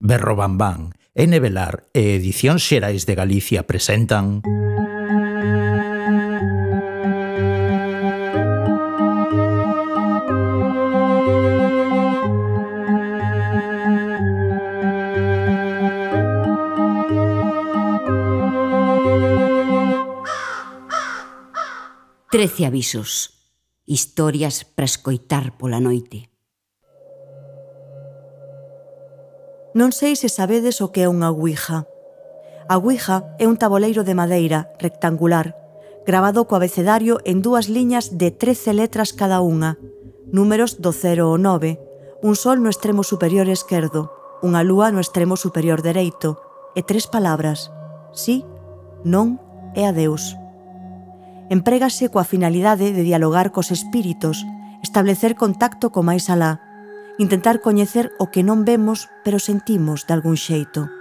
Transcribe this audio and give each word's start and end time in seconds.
Berrobambán 0.00 0.96
N. 1.14 1.38
Velar 1.40 1.84
e 1.92 2.16
Edicións 2.16 2.64
Xerais 2.64 3.04
de 3.04 3.14
Galicia 3.14 3.68
presentan... 3.68 4.40
Trece 22.30 22.64
avisos. 22.64 23.36
Historias 23.84 24.64
para 24.64 24.88
escoitar 24.88 25.58
pola 25.60 25.76
noite. 25.76 26.29
Non 29.70 29.94
sei 29.94 30.18
se 30.18 30.26
sabedes 30.26 30.82
o 30.82 30.90
que 30.90 31.06
é 31.06 31.08
unha 31.08 31.30
ouija. 31.30 31.86
A 32.66 32.74
ouija 32.74 33.22
é 33.38 33.46
un 33.46 33.54
taboleiro 33.54 34.02
de 34.02 34.18
madeira 34.18 34.74
rectangular, 34.82 35.54
grabado 36.02 36.42
co 36.50 36.58
abecedario 36.58 37.22
en 37.22 37.38
dúas 37.38 37.70
liñas 37.70 38.18
de 38.18 38.34
13 38.34 38.74
letras 38.74 39.14
cada 39.14 39.38
unha, 39.38 39.78
números 40.34 40.82
do 40.82 40.90
0 40.90 41.30
ao 41.30 41.38
9, 41.38 41.78
un 42.22 42.34
sol 42.34 42.58
no 42.58 42.66
extremo 42.66 43.06
superior 43.06 43.46
esquerdo, 43.46 44.10
unha 44.42 44.66
lúa 44.66 44.90
no 44.90 44.98
extremo 44.98 45.38
superior 45.38 45.86
dereito, 45.86 46.42
e 46.74 46.82
tres 46.82 47.06
palabras, 47.06 47.70
sí, 48.10 48.42
non 49.06 49.38
e 49.78 49.86
adeus. 49.86 50.34
Emprégase 51.46 52.10
coa 52.10 52.26
finalidade 52.26 52.90
de 52.90 53.02
dialogar 53.06 53.54
cos 53.54 53.70
espíritos, 53.70 54.42
establecer 54.82 55.38
contacto 55.38 55.94
co 55.94 56.02
máis 56.02 56.26
alá, 56.26 56.58
intentar 57.18 57.60
coñecer 57.64 58.12
o 58.20 58.30
que 58.30 58.44
non 58.44 58.62
vemos 58.62 59.08
pero 59.24 59.40
sentimos 59.40 60.06
de 60.06 60.12
algún 60.14 60.36
xeito. 60.36 60.92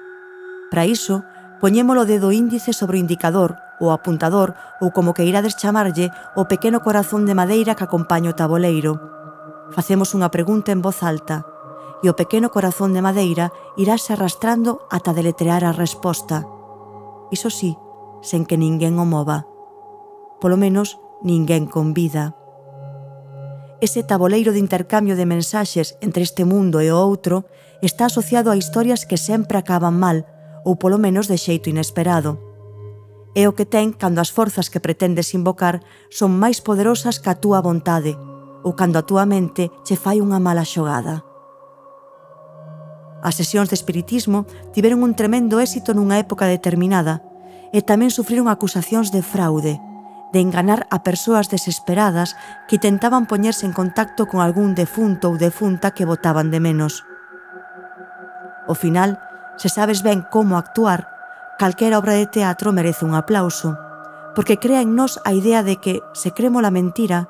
Para 0.72 0.86
iso, 0.86 1.26
poñemos 1.60 1.98
o 1.98 2.08
dedo 2.08 2.32
índice 2.32 2.72
sobre 2.74 2.98
o 2.98 3.04
indicador, 3.04 3.60
o 3.80 3.92
apuntador 3.92 4.56
ou 4.80 4.92
como 4.92 5.16
que 5.16 5.28
irades 5.28 5.58
chamarlle 5.60 6.12
o 6.36 6.48
pequeno 6.48 6.80
corazón 6.84 7.28
de 7.28 7.36
madeira 7.36 7.76
que 7.76 7.86
acompaña 7.86 8.32
o 8.32 8.38
taboleiro. 8.38 9.00
Facemos 9.76 10.16
unha 10.16 10.32
pregunta 10.32 10.72
en 10.72 10.82
voz 10.82 11.04
alta 11.04 11.46
e 12.00 12.08
o 12.08 12.16
pequeno 12.16 12.48
corazón 12.48 12.96
de 12.96 13.04
madeira 13.04 13.52
irase 13.76 14.16
arrastrando 14.16 14.88
ata 14.88 15.12
deletrear 15.12 15.68
a 15.68 15.76
resposta. 15.76 16.48
Iso 17.32 17.52
sí, 17.52 17.76
sen 18.24 18.48
que 18.48 18.56
ninguén 18.56 18.96
o 19.00 19.06
mova. 19.06 19.44
Polo 20.40 20.56
menos, 20.56 21.00
ninguén 21.22 21.68
con 21.68 21.92
vida 21.92 22.39
ese 23.82 24.04
taboleiro 24.04 24.52
de 24.52 24.60
intercambio 24.60 25.16
de 25.16 25.26
mensaxes 25.26 25.98
entre 26.02 26.24
este 26.24 26.44
mundo 26.44 26.84
e 26.84 26.92
o 26.92 27.00
outro 27.00 27.48
está 27.80 28.12
asociado 28.12 28.52
a 28.52 28.60
historias 28.60 29.08
que 29.08 29.16
sempre 29.16 29.56
acaban 29.56 29.96
mal, 29.96 30.28
ou 30.68 30.76
polo 30.76 31.00
menos 31.00 31.32
de 31.32 31.40
xeito 31.40 31.72
inesperado. 31.72 32.40
É 33.36 33.48
o 33.48 33.56
que 33.56 33.64
ten 33.64 33.96
cando 33.96 34.20
as 34.20 34.36
forzas 34.36 34.68
que 34.68 34.84
pretendes 34.84 35.32
invocar 35.32 35.80
son 36.12 36.36
máis 36.36 36.60
poderosas 36.60 37.24
que 37.24 37.32
a 37.32 37.40
túa 37.40 37.64
vontade, 37.64 38.20
ou 38.68 38.76
cando 38.76 39.00
a 39.00 39.08
túa 39.08 39.24
mente 39.24 39.72
che 39.88 39.96
fai 39.96 40.20
unha 40.20 40.44
mala 40.44 40.68
xogada. 40.68 41.24
As 43.24 43.40
sesións 43.40 43.72
de 43.72 43.80
espiritismo 43.80 44.44
tiveron 44.76 45.04
un 45.04 45.16
tremendo 45.16 45.64
éxito 45.64 45.96
nunha 45.96 46.20
época 46.20 46.52
determinada 46.52 47.24
e 47.72 47.80
tamén 47.80 48.12
sufriron 48.12 48.52
acusacións 48.52 49.16
de 49.16 49.24
fraude– 49.24 49.80
de 50.32 50.40
enganar 50.40 50.88
a 50.90 51.02
persoas 51.02 51.50
desesperadas 51.50 52.38
que 52.68 52.78
tentaban 52.78 53.26
poñerse 53.26 53.66
en 53.66 53.74
contacto 53.74 54.28
con 54.28 54.42
algún 54.42 54.78
defunto 54.78 55.34
ou 55.34 55.42
defunta 55.42 55.92
que 55.92 56.06
votaban 56.06 56.54
de 56.54 56.62
menos. 56.62 57.06
O 58.70 58.78
final, 58.78 59.18
se 59.58 59.68
sabes 59.68 60.06
ben 60.06 60.22
como 60.30 60.56
actuar, 60.56 61.10
calquera 61.58 61.98
obra 61.98 62.14
de 62.14 62.30
teatro 62.30 62.72
merece 62.72 63.04
un 63.04 63.18
aplauso, 63.18 63.76
porque 64.38 64.62
crea 64.62 64.80
en 64.86 64.96
nós 64.96 65.20
a 65.26 65.34
idea 65.34 65.66
de 65.66 65.82
que, 65.82 66.00
se 66.14 66.32
cremo 66.32 66.62
la 66.62 66.72
mentira, 66.72 67.28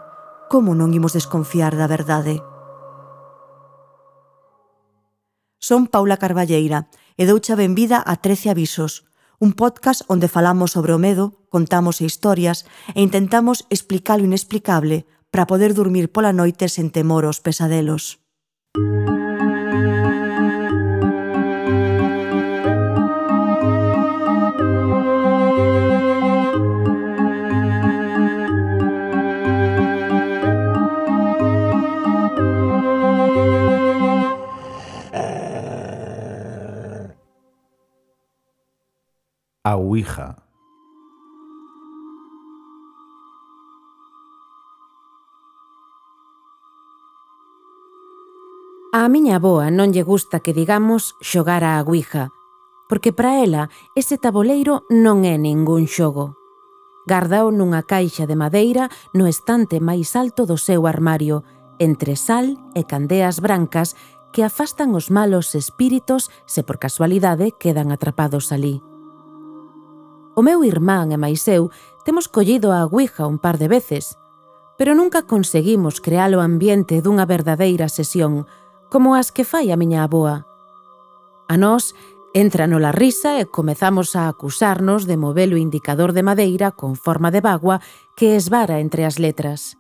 como 0.51 0.75
non 0.75 0.94
imos 0.94 1.16
desconfiar 1.16 1.74
da 1.79 1.90
verdade. 1.90 2.44
Son 5.57 5.90
Paula 5.90 6.22
Carballeira 6.22 6.88
e 7.18 7.25
doucha 7.25 7.57
benvida 7.57 8.00
a 8.00 8.16
13 8.22 8.53
avisos, 8.53 9.09
un 9.39 9.53
podcast 9.53 10.03
onde 10.11 10.27
falamos 10.27 10.75
sobre 10.75 10.91
o 10.91 11.00
medo, 11.00 11.47
contamos 11.47 12.03
historias 12.03 12.67
e 12.91 13.00
intentamos 13.00 13.63
explicar 13.72 14.19
o 14.19 14.27
inexplicable 14.27 15.07
para 15.31 15.47
poder 15.47 15.72
dormir 15.72 16.11
pola 16.11 16.35
noite 16.35 16.67
sen 16.67 16.91
temor 16.91 17.23
aos 17.23 17.39
pesadelos. 17.39 18.19
a 39.69 39.75
Ouija. 39.75 40.35
A 48.91 49.06
miña 49.13 49.38
boa 49.38 49.69
non 49.69 49.94
lle 49.94 50.02
gusta 50.02 50.41
que 50.41 50.57
digamos 50.57 51.13
xogar 51.22 51.62
a 51.62 51.78
Ouija, 51.85 52.34
porque 52.90 53.13
para 53.13 53.46
ela 53.46 53.69
ese 53.94 54.18
taboleiro 54.18 54.90
non 54.90 55.22
é 55.22 55.38
ningún 55.38 55.86
xogo. 55.86 56.34
Gardao 57.06 57.53
nunha 57.53 57.86
caixa 57.86 58.25
de 58.25 58.34
madeira 58.34 58.90
no 59.13 59.30
estante 59.30 59.78
máis 59.78 60.18
alto 60.18 60.50
do 60.50 60.57
seu 60.57 60.90
armario, 60.90 61.46
entre 61.78 62.18
sal 62.18 62.57
e 62.74 62.90
candeas 62.90 63.38
brancas 63.38 63.94
que 64.34 64.41
afastan 64.41 64.97
os 64.97 65.13
malos 65.13 65.53
espíritos 65.53 66.34
se 66.50 66.66
por 66.66 66.81
casualidade 66.81 67.53
quedan 67.53 67.94
atrapados 67.94 68.50
alí. 68.50 68.88
O 70.39 70.41
meu 70.41 70.63
irmán 70.63 71.11
e 71.11 71.19
máis 71.19 71.44
eu 71.51 71.67
temos 72.07 72.31
collido 72.31 72.72
a 72.72 72.88
Ouija 72.88 73.27
un 73.27 73.44
par 73.44 73.59
de 73.59 73.67
veces, 73.67 74.16
pero 74.79 74.95
nunca 74.95 75.27
conseguimos 75.27 76.00
crear 76.00 76.31
o 76.31 76.39
ambiente 76.39 77.03
dunha 77.03 77.27
verdadeira 77.27 77.91
sesión, 77.91 78.47
como 78.88 79.19
as 79.19 79.35
que 79.35 79.44
fai 79.44 79.67
a 79.67 79.75
miña 79.75 80.07
aboa. 80.07 80.47
A 81.51 81.59
nós 81.59 81.91
entra 82.31 82.72
nola 82.72 82.95
risa 82.95 83.35
e 83.35 83.51
comezamos 83.51 84.16
a 84.16 84.31
acusarnos 84.31 85.11
de 85.11 85.19
mover 85.19 85.51
o 85.51 85.59
indicador 85.59 86.16
de 86.16 86.23
madeira 86.23 86.71
con 86.71 86.95
forma 86.95 87.35
de 87.35 87.44
bagua 87.44 87.83
que 88.16 88.39
esvara 88.39 88.79
entre 88.79 89.03
as 89.03 89.19
letras. 89.19 89.75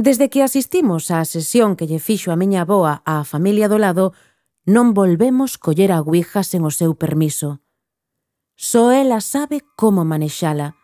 Desde 0.00 0.32
que 0.32 0.40
asistimos 0.40 1.12
á 1.12 1.20
sesión 1.28 1.76
que 1.76 1.84
lle 1.84 2.00
fixo 2.00 2.32
a 2.32 2.40
miña 2.40 2.64
aboa 2.64 3.04
á 3.04 3.28
familia 3.28 3.68
do 3.68 3.76
lado, 3.76 4.16
Non 4.62 4.94
volvemos 4.94 5.58
coller 5.58 5.90
a 5.90 5.98
Ouija 5.98 6.46
sen 6.46 6.62
o 6.62 6.70
seu 6.70 6.94
permiso. 6.94 7.58
Só 8.54 8.94
ela 8.94 9.18
sabe 9.18 9.66
como 9.74 10.06
manexala 10.06 10.78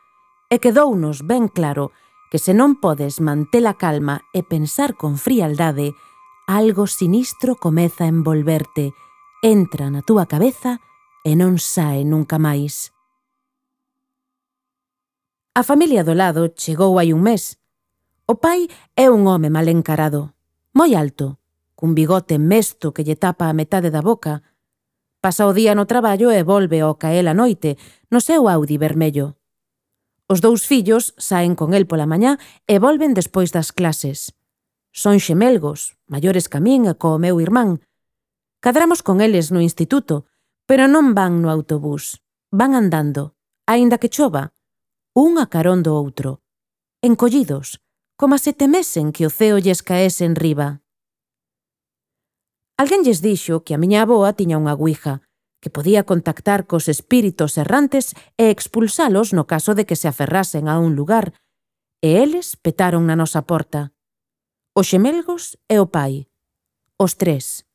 e 0.51 0.59
quedounos 0.59 1.23
ben 1.23 1.47
claro 1.47 1.95
que 2.27 2.43
se 2.43 2.59
non 2.59 2.83
podes 2.83 3.23
manter 3.23 3.63
a 3.71 3.79
calma 3.79 4.27
e 4.35 4.43
pensar 4.43 4.99
con 4.99 5.15
frialdade, 5.15 5.95
algo 6.51 6.91
sinistro 6.91 7.55
comeza 7.55 8.03
a 8.03 8.11
envolverte, 8.11 8.91
entra 9.47 9.95
na 9.95 10.03
túa 10.03 10.27
cabeza 10.27 10.83
e 11.23 11.39
non 11.39 11.63
sae 11.63 12.03
nunca 12.03 12.35
máis. 12.35 12.91
A 15.55 15.63
familia 15.63 16.03
do 16.03 16.19
lado 16.19 16.51
chegou 16.59 16.99
hai 16.99 17.15
un 17.15 17.23
mes. 17.23 17.63
O 18.27 18.43
pai 18.43 18.67
é 18.99 19.07
un 19.07 19.23
home 19.31 19.55
mal 19.55 19.71
encarado, 19.71 20.35
moi 20.75 20.99
alto, 20.99 21.39
cun 21.79 21.95
bigote 21.95 22.43
mesto 22.43 22.91
que 22.91 23.07
lle 23.07 23.15
tapa 23.15 23.47
a 23.47 23.55
metade 23.55 23.95
da 23.95 24.03
boca, 24.03 24.43
pasa 25.23 25.47
o 25.47 25.55
día 25.55 25.79
no 25.79 25.87
traballo 25.87 26.35
e 26.35 26.43
volve 26.43 26.83
ao 26.83 26.99
caer 26.99 27.31
a 27.31 27.39
noite 27.39 27.79
no 28.11 28.19
seu 28.19 28.51
Audi 28.51 28.75
vermello. 28.83 29.39
Os 30.27 30.43
dous 30.43 30.67
fillos 30.67 31.15
saen 31.23 31.55
con 31.55 31.79
el 31.79 31.87
pola 31.87 32.11
mañá 32.11 32.35
e 32.67 32.83
volven 32.83 33.15
despois 33.15 33.55
das 33.55 33.71
clases. 33.71 34.35
Son 34.91 35.23
xemelgos, 35.23 35.95
maiores 36.11 36.51
que 36.51 36.59
a 36.59 36.65
min 36.67 36.91
e 36.91 36.99
co 36.99 37.15
meu 37.23 37.39
irmán. 37.39 37.79
Cadramos 38.59 39.07
con 39.07 39.23
eles 39.23 39.55
no 39.55 39.63
instituto, 39.63 40.27
pero 40.67 40.91
non 40.91 41.15
van 41.15 41.39
no 41.39 41.47
autobús. 41.47 42.19
Van 42.51 42.75
andando, 42.75 43.39
aínda 43.71 44.03
que 44.03 44.11
chova, 44.11 44.51
un 45.15 45.39
a 45.39 45.47
carón 45.47 45.87
do 45.87 45.95
outro. 45.95 46.43
Encollidos, 47.07 47.79
como 48.19 48.35
se 48.35 48.51
temesen 48.51 49.15
que 49.15 49.23
o 49.27 49.31
ceo 49.31 49.63
lles 49.63 49.87
caese 49.87 50.27
en 50.27 50.35
riba. 50.35 50.83
Alguén 52.79 53.03
lles 53.03 53.19
dixo 53.19 53.67
que 53.67 53.75
a 53.75 53.81
miña 53.83 54.07
aboa 54.07 54.39
tiña 54.39 54.55
unha 54.55 54.79
guija, 54.79 55.27
que 55.59 55.67
podía 55.67 56.07
contactar 56.07 56.71
cos 56.71 56.87
espíritos 56.87 57.59
errantes 57.59 58.15
e 58.39 58.55
expulsalos 58.55 59.35
no 59.35 59.51
caso 59.51 59.75
de 59.75 59.83
que 59.83 59.99
se 59.99 60.07
aferrasen 60.07 60.71
a 60.71 60.79
un 60.79 60.95
lugar, 60.95 61.35
e 61.99 62.23
eles 62.23 62.55
petaron 62.55 63.11
na 63.11 63.19
nosa 63.19 63.43
porta. 63.43 63.91
Os 64.79 64.87
xemelgos 64.95 65.59
e 65.67 65.83
o 65.83 65.91
pai. 65.91 66.31
Os 66.95 67.19
tres. 67.19 67.67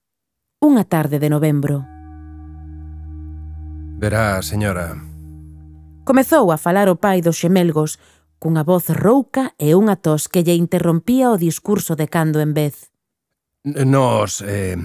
Unha 0.63 0.87
tarde 0.87 1.19
de 1.19 1.27
novembro. 1.27 1.83
Verá, 3.99 4.39
señora. 4.39 4.95
Comezou 6.07 6.55
a 6.55 6.57
falar 6.59 6.87
o 6.87 6.95
pai 6.95 7.19
dos 7.19 7.43
xemelgos, 7.43 7.99
cunha 8.39 8.63
voz 8.63 8.87
rouca 8.87 9.51
e 9.59 9.75
unha 9.75 9.99
tos 9.99 10.31
que 10.31 10.47
lle 10.47 10.55
interrompía 10.55 11.27
o 11.27 11.35
discurso 11.35 11.99
de 11.99 12.07
cando 12.07 12.39
en 12.39 12.55
vez. 12.55 12.92
Nos, 13.63 14.41
eh, 14.41 14.75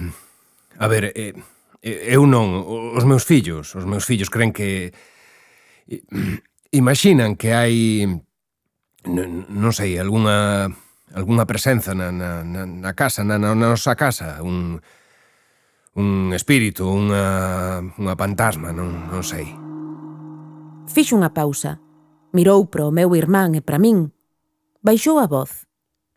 a 0.77 0.87
ver, 0.87 1.11
eh, 1.15 1.35
eh 1.83 2.15
eu 2.15 2.23
non, 2.23 2.63
os 2.95 3.03
meus 3.03 3.27
fillos, 3.27 3.75
os 3.75 3.83
meus 3.83 4.07
fillos 4.07 4.31
creen 4.31 4.55
que 4.55 4.95
imaginan 6.71 7.35
que 7.35 7.51
hai 7.51 8.07
non 9.03 9.71
sei, 9.75 9.99
algunha 9.99 10.71
algunha 11.11 11.43
presenza 11.43 11.91
na, 11.91 12.11
na, 12.11 12.43
na 12.43 12.91
casa, 12.93 13.23
na, 13.23 13.35
na 13.35 13.51
nosa 13.55 13.99
casa, 13.99 14.39
un, 14.43 14.79
un 15.99 16.31
espírito, 16.31 16.87
unha, 16.87 17.81
unha 17.99 18.15
fantasma, 18.15 18.71
non, 18.71 19.11
non 19.11 19.23
sei. 19.25 19.47
Fixo 20.87 21.17
unha 21.17 21.33
pausa. 21.33 21.81
Mirou 22.31 22.69
para 22.69 22.85
o 22.85 22.93
meu 22.93 23.11
irmán 23.17 23.57
e 23.57 23.61
para 23.61 23.81
min. 23.81 24.13
Baixou 24.85 25.17
a 25.17 25.25
voz. 25.25 25.65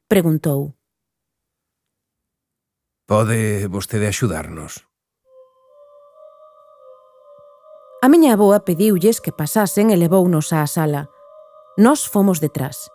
Preguntou. 0.06 0.76
Pode 3.12 3.68
vostede 3.68 4.08
axudarnos? 4.08 4.88
A 8.00 8.08
miña 8.08 8.32
aboa 8.32 8.64
pediulles 8.64 9.20
que 9.20 9.36
pasasen 9.36 9.92
e 9.92 10.00
levounos 10.00 10.48
á 10.56 10.64
sala. 10.64 11.12
Nos 11.76 12.08
fomos 12.08 12.40
detrás. 12.40 12.88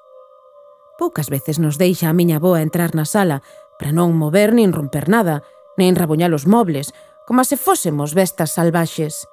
Poucas 0.98 1.30
veces 1.30 1.62
nos 1.62 1.78
deixa 1.78 2.10
a 2.10 2.18
miña 2.18 2.42
aboa 2.42 2.66
entrar 2.66 2.98
na 2.98 3.06
sala 3.06 3.46
para 3.78 3.94
non 3.94 4.18
mover 4.18 4.58
nin 4.58 4.74
romper 4.74 5.06
nada, 5.06 5.46
nin 5.78 5.94
rabuñar 5.94 6.34
os 6.34 6.50
mobles, 6.50 6.98
como 7.30 7.46
se 7.46 7.54
fósemos 7.54 8.18
bestas 8.18 8.58
salvaxes. 8.58 9.30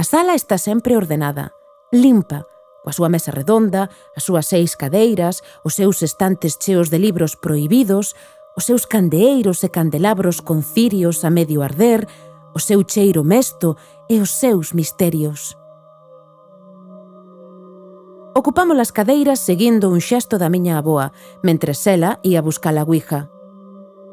A 0.00 0.02
sala 0.08 0.32
está 0.32 0.56
sempre 0.56 0.96
ordenada, 0.96 1.52
limpa, 1.92 2.48
coa 2.80 2.96
súa 2.96 3.12
mesa 3.12 3.36
redonda, 3.36 3.92
as 4.16 4.24
súas 4.24 4.48
seis 4.48 4.80
cadeiras, 4.80 5.44
os 5.60 5.76
seus 5.76 6.00
estantes 6.00 6.56
cheos 6.56 6.88
de 6.88 6.96
libros 6.96 7.36
prohibidos, 7.36 8.16
os 8.56 8.64
seus 8.64 8.86
candeeiros 8.86 9.62
e 9.64 9.68
candelabros 9.68 10.40
con 10.40 10.62
cirios 10.62 11.24
a 11.24 11.30
medio 11.30 11.62
arder, 11.62 12.06
o 12.54 12.58
seu 12.58 12.82
cheiro 12.82 13.22
mesto 13.24 13.76
e 14.08 14.20
os 14.20 14.30
seus 14.30 14.74
misterios. 14.74 15.56
Ocupamos 18.34 18.78
as 18.78 18.92
cadeiras 18.94 19.42
seguindo 19.42 19.90
un 19.90 20.00
xesto 20.00 20.38
da 20.38 20.48
miña 20.48 20.78
aboa, 20.78 21.12
mentre 21.42 21.74
ela 21.86 22.18
ia 22.22 22.40
buscar 22.40 22.74
a 22.78 22.84
guija. 22.86 23.28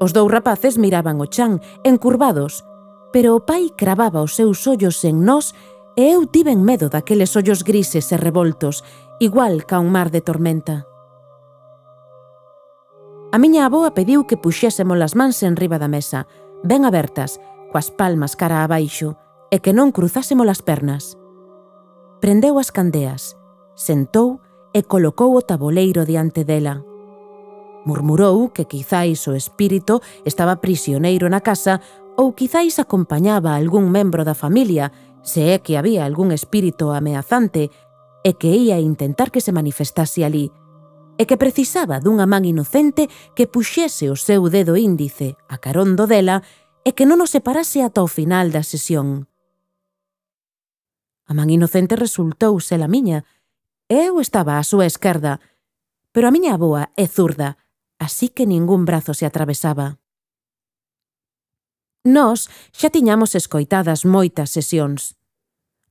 Os 0.01 0.13
dous 0.13 0.29
rapaces 0.29 0.77
miraban 0.77 1.17
o 1.21 1.25
chan, 1.29 1.61
encurvados, 1.85 2.65
pero 3.13 3.37
o 3.37 3.45
pai 3.45 3.73
cravaba 3.73 4.25
os 4.25 4.33
seus 4.33 4.65
ollos 4.65 5.01
en 5.05 5.25
nós 5.25 5.53
e 5.97 6.13
eu 6.13 6.29
tiven 6.29 6.61
medo 6.61 6.89
daqueles 6.89 7.33
ollos 7.33 7.65
grises 7.65 8.11
e 8.13 8.17
revoltos, 8.17 8.85
igual 9.17 9.65
ca 9.65 9.81
un 9.81 9.89
mar 9.89 10.13
de 10.13 10.21
tormenta. 10.21 10.85
A 13.31 13.37
miña 13.39 13.67
avoa 13.67 13.91
pediu 13.91 14.23
que 14.23 14.39
puxésemos 14.39 14.95
as 15.03 15.11
mans 15.11 15.43
enriba 15.43 15.75
da 15.75 15.91
mesa, 15.91 16.31
ben 16.63 16.87
abertas, 16.87 17.43
coas 17.75 17.91
palmas 17.91 18.39
cara 18.39 18.63
abaixo, 18.63 19.19
e 19.51 19.59
que 19.59 19.75
non 19.75 19.91
cruzásemos 19.91 20.47
as 20.47 20.63
pernas. 20.63 21.19
Prendeu 22.23 22.55
as 22.55 22.71
candeas, 22.71 23.35
sentou 23.75 24.39
e 24.71 24.79
colocou 24.87 25.35
o 25.35 25.43
taboleiro 25.43 26.07
diante 26.07 26.47
dela. 26.47 26.87
Murmurou 27.83 28.51
que 28.55 28.63
quizáis 28.63 29.23
o 29.27 29.35
espírito 29.35 29.99
estaba 30.23 30.63
prisioneiro 30.63 31.27
na 31.27 31.43
casa 31.43 31.83
ou 32.15 32.31
quizáis 32.31 32.79
acompañaba 32.79 33.53
a 33.55 33.59
algún 33.59 33.91
membro 33.91 34.23
da 34.23 34.35
familia, 34.35 34.91
se 35.19 35.51
é 35.51 35.59
que 35.59 35.75
había 35.75 36.07
algún 36.07 36.31
espírito 36.31 36.95
ameazante, 36.95 37.69
e 38.23 38.39
que 38.39 38.55
ia 38.55 38.79
intentar 38.79 39.31
que 39.31 39.43
se 39.43 39.51
manifestase 39.51 40.23
ali, 40.23 40.51
e 41.17 41.25
que 41.25 41.37
precisaba 41.41 41.97
dunha 41.97 42.29
man 42.29 42.45
inocente 42.45 43.09
que 43.33 43.49
puxese 43.49 44.13
o 44.13 44.15
seu 44.15 44.47
dedo 44.53 44.77
índice 44.77 45.33
a 45.49 45.57
carondo 45.57 46.05
dela 46.05 46.45
e 46.85 46.93
que 46.93 47.09
non 47.09 47.19
o 47.19 47.27
separase 47.27 47.81
ata 47.81 48.05
o 48.05 48.09
final 48.09 48.53
da 48.53 48.61
sesión. 48.61 49.25
A 51.27 51.33
man 51.33 51.49
inocente 51.49 51.99
resultou 51.99 52.55
ser 52.63 52.79
a 52.79 52.87
miña, 52.87 53.27
e 53.91 54.07
eu 54.07 54.21
estaba 54.21 54.61
á 54.61 54.63
súa 54.63 54.85
esquerda, 54.87 55.41
pero 56.13 56.29
a 56.29 56.33
miña 56.33 56.55
aboa 56.55 56.93
é 56.95 57.09
zurda, 57.09 57.59
así 57.99 58.29
que 58.31 58.47
ningún 58.47 58.85
brazo 58.85 59.11
se 59.11 59.25
atravesaba. 59.27 59.99
Nós 62.07 62.47
xa 62.71 62.87
tiñamos 62.87 63.35
escoitadas 63.35 64.07
moitas 64.07 64.53
sesións. 64.55 65.19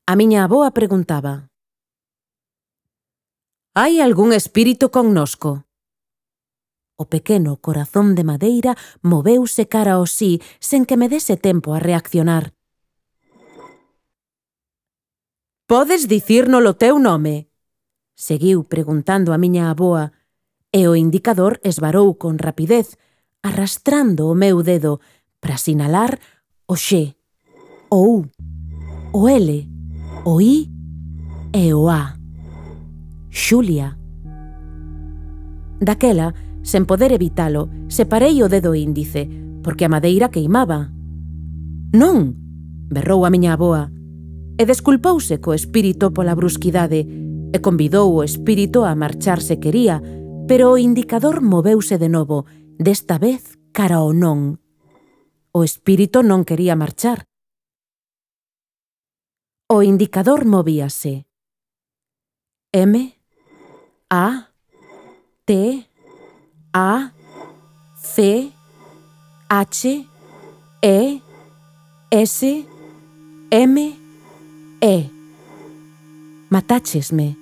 A 0.08 0.16
miña 0.16 0.48
aboa 0.48 0.72
preguntaba 0.72 1.52
hai 3.76 4.00
algún 4.00 4.32
espírito 4.32 4.88
connosco. 4.88 5.68
O 6.96 7.12
pequeno 7.12 7.60
corazón 7.60 8.16
de 8.16 8.24
madeira 8.24 8.72
moveuse 9.04 9.68
cara 9.68 10.00
ao 10.00 10.08
sí 10.08 10.40
sen 10.64 10.88
que 10.88 10.96
me 10.96 11.12
dese 11.12 11.36
tempo 11.36 11.76
a 11.76 11.78
reaccionar. 11.78 12.56
Podes 15.68 16.08
dicírnolo 16.08 16.80
teu 16.80 16.96
nome? 16.96 17.52
Seguiu 18.16 18.64
preguntando 18.64 19.36
a 19.36 19.38
miña 19.38 19.68
aboa, 19.68 20.16
e 20.72 20.88
o 20.88 20.96
indicador 20.96 21.60
esvarou 21.60 22.16
con 22.16 22.40
rapidez, 22.40 22.96
arrastrando 23.44 24.32
o 24.32 24.34
meu 24.34 24.64
dedo 24.64 25.04
para 25.36 25.60
sinalar 25.60 26.16
o 26.64 26.80
X, 26.80 27.12
o 27.92 28.24
U, 28.24 28.24
o 29.12 29.28
L, 29.28 29.68
o 30.24 30.40
I 30.40 30.72
e 31.52 31.76
o 31.76 31.92
A. 31.92 32.16
Xulia. 33.36 33.98
Daquela, 35.78 36.32
sen 36.64 36.88
poder 36.88 37.12
evitalo, 37.12 37.68
separei 37.92 38.40
o 38.40 38.48
dedo 38.48 38.72
índice, 38.72 39.28
porque 39.60 39.84
a 39.84 39.92
madeira 39.92 40.32
queimaba. 40.32 40.88
Non, 41.92 42.32
berrou 42.88 43.28
a 43.28 43.30
miña 43.30 43.52
aboa, 43.52 43.92
e 44.56 44.64
desculpouse 44.64 45.36
co 45.36 45.52
espírito 45.52 46.16
pola 46.16 46.32
brusquidade, 46.32 47.04
e 47.52 47.58
convidou 47.60 48.16
o 48.16 48.24
espírito 48.24 48.88
a 48.88 48.96
marchar 48.96 49.44
se 49.44 49.60
quería, 49.60 50.00
pero 50.48 50.72
o 50.72 50.80
indicador 50.80 51.44
moveuse 51.44 52.00
de 52.00 52.08
novo, 52.08 52.48
desta 52.80 53.20
vez 53.20 53.60
cara 53.76 54.00
ao 54.00 54.16
non. 54.16 54.64
O 55.52 55.60
espírito 55.60 56.24
non 56.24 56.48
quería 56.48 56.72
marchar. 56.72 57.28
O 59.68 59.84
indicador 59.84 60.48
movíase. 60.48 61.28
M 62.72 63.15
A, 64.08 64.46
T, 65.44 65.84
A, 66.72 67.10
C, 67.96 68.52
H, 69.50 70.06
E, 70.80 71.22
S, 72.12 72.44
M, 73.50 73.78
E. 74.80 75.10
Matáchesme. 76.48 77.36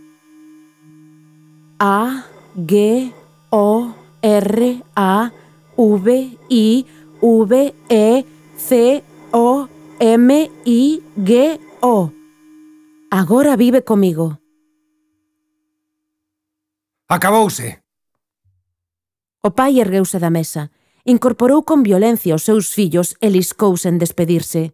A, 1.79 2.25
G, 2.57 3.13
O, 3.51 3.95
R, 4.23 4.83
A, 4.97 5.33
V, 5.77 6.39
I, 6.49 6.87
V, 7.21 7.75
E, 7.91 8.25
C, 8.57 9.03
O, 9.33 9.69
M, 10.01 10.31
I, 10.65 11.03
G, 11.15 11.61
O. 11.83 12.11
Agora 13.11 13.55
vive 13.55 13.83
comigo. 13.83 14.44
Acabouse. 17.07 17.85
O 19.45 19.51
pai 19.53 19.77
ergueuse 19.77 20.17
da 20.17 20.33
mesa, 20.33 20.73
incorporou 21.05 21.61
con 21.61 21.85
violencia 21.85 22.33
os 22.33 22.49
seus 22.49 22.73
fillos 22.73 23.13
e 23.21 23.29
liscou 23.29 23.77
sen 23.77 24.01
despedirse. 24.01 24.73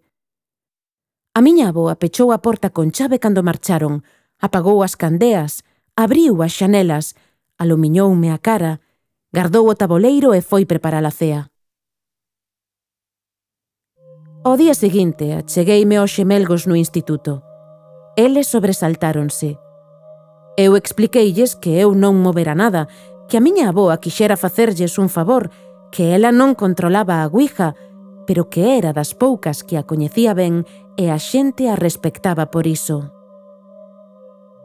A 1.35 1.43
miña 1.43 1.75
aboa 1.75 1.99
pechou 1.99 2.31
a 2.31 2.39
porta 2.39 2.71
con 2.71 2.95
chave 2.95 3.19
cando 3.19 3.43
marcharon, 3.43 4.07
apagou 4.39 4.87
as 4.87 4.95
candeas, 4.95 5.67
abriu 5.99 6.39
as 6.47 6.55
xanelas, 6.55 7.19
alumiñoume 7.59 8.31
a 8.31 8.39
cara, 8.39 8.79
gardou 9.35 9.67
o 9.67 9.75
taboleiro 9.75 10.31
e 10.31 10.39
foi 10.39 10.63
preparar 10.71 11.03
a 11.03 11.11
cea. 11.11 11.51
O 14.47 14.55
día 14.55 14.79
seguinte 14.79 15.35
achegueime 15.35 15.99
aos 15.99 16.15
xemelgos 16.15 16.71
no 16.71 16.79
instituto. 16.79 17.43
Eles 18.15 18.47
sobresaltáronse. 18.47 19.59
Eu 20.61 20.77
expliqueilles 20.77 21.57
que 21.57 21.81
eu 21.81 21.97
non 21.97 22.21
movera 22.21 22.53
nada, 22.53 22.85
que 23.33 23.41
a 23.41 23.45
miña 23.47 23.73
aboa 23.73 23.97
quixera 23.97 24.37
facerlles 24.37 25.01
un 25.01 25.09
favor, 25.09 25.49
que 25.89 26.13
ela 26.13 26.37
non 26.37 26.53
controlaba 26.53 27.25
a 27.25 27.31
guija, 27.33 27.73
pero 28.29 28.53
que 28.53 28.77
era 28.77 28.93
das 28.93 29.17
poucas 29.17 29.65
que 29.65 29.81
a 29.81 29.89
coñecía 29.89 30.37
ben 30.37 30.69
e 31.01 31.09
a 31.09 31.17
xente 31.17 31.73
a 31.73 31.81
respectaba 31.81 32.53
por 32.53 32.69
iso. 32.69 33.09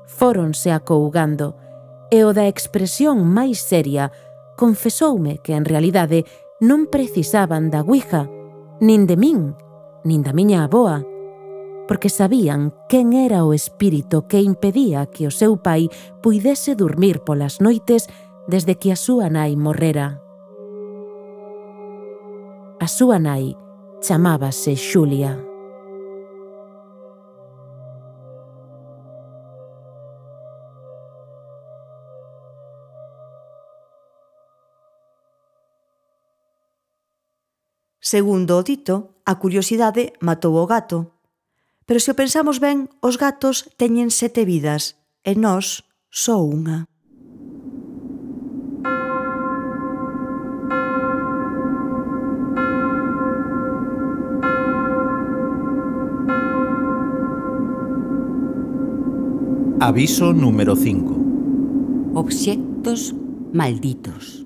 Fóronse 0.03 0.75
acougando, 0.75 1.55
e 2.11 2.27
o 2.27 2.35
da 2.35 2.51
expresión 2.51 3.23
máis 3.23 3.63
seria 3.63 4.11
confesoume 4.59 5.39
que 5.39 5.55
en 5.55 5.63
realidade 5.63 6.27
non 6.59 6.91
precisaban 6.91 7.71
da 7.71 7.79
guija, 7.79 8.27
nin 8.83 9.07
de 9.07 9.15
min, 9.15 9.55
nin 10.03 10.27
da 10.27 10.35
miña 10.35 10.67
aboa, 10.67 11.07
porque 11.87 12.09
sabían 12.09 12.73
quen 12.89 13.13
era 13.13 13.45
o 13.45 13.53
espírito 13.53 14.27
que 14.27 14.41
impedía 14.41 15.05
que 15.05 15.27
o 15.27 15.31
seu 15.31 15.57
pai 15.61 15.89
puidese 16.21 16.75
dormir 16.75 17.21
polas 17.21 17.61
noites 17.61 18.09
desde 18.47 18.77
que 18.77 18.91
a 18.91 18.97
súa 18.97 19.29
nai 19.29 19.55
morrera. 19.55 20.21
A 22.79 22.87
súa 22.87 23.17
nai 23.17 23.57
chamábase 24.01 24.75
Xulia. 24.75 25.37
Segundo 38.05 38.61
o 38.61 38.61
dito, 38.61 39.17
a 39.25 39.41
curiosidade 39.41 40.13
matou 40.21 40.61
o 40.61 40.69
gato 40.69 41.14
Pero 41.85 41.99
se 42.01 42.11
o 42.11 42.17
pensamos 42.17 42.57
ben, 42.57 42.89
os 42.97 43.21
gatos 43.21 43.69
teñen 43.77 44.09
sete 44.09 44.41
vidas 44.41 44.97
e 45.21 45.37
nós 45.37 45.85
só 46.09 46.41
unha. 46.41 46.89
Aviso 59.77 60.33
número 60.33 60.73
5. 60.73 62.17
Obxectos 62.17 63.13
malditos. 63.53 64.41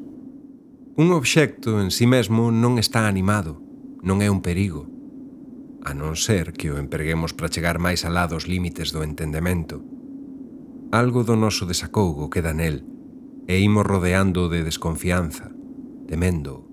Un 1.00 1.16
obxecto 1.16 1.80
en 1.80 1.96
sí 1.96 2.04
mesmo 2.04 2.52
non 2.52 2.76
está 2.76 3.08
animado, 3.08 3.64
non 4.04 4.20
é 4.20 4.28
un 4.28 4.44
perigo 4.44 4.99
a 5.84 5.96
non 5.96 6.20
ser 6.20 6.52
que 6.52 6.72
o 6.72 6.80
empreguemos 6.80 7.32
para 7.32 7.52
chegar 7.52 7.80
máis 7.80 8.04
alá 8.04 8.28
dos 8.28 8.46
límites 8.46 8.92
do 8.92 9.04
entendemento. 9.04 9.80
Algo 10.92 11.24
do 11.24 11.40
noso 11.40 11.64
desacougo 11.70 12.28
queda 12.28 12.52
nel, 12.52 12.84
e 13.48 13.62
imos 13.64 13.88
rodeando 13.88 14.52
de 14.52 14.66
desconfianza, 14.66 15.50
temendo. 16.06 16.68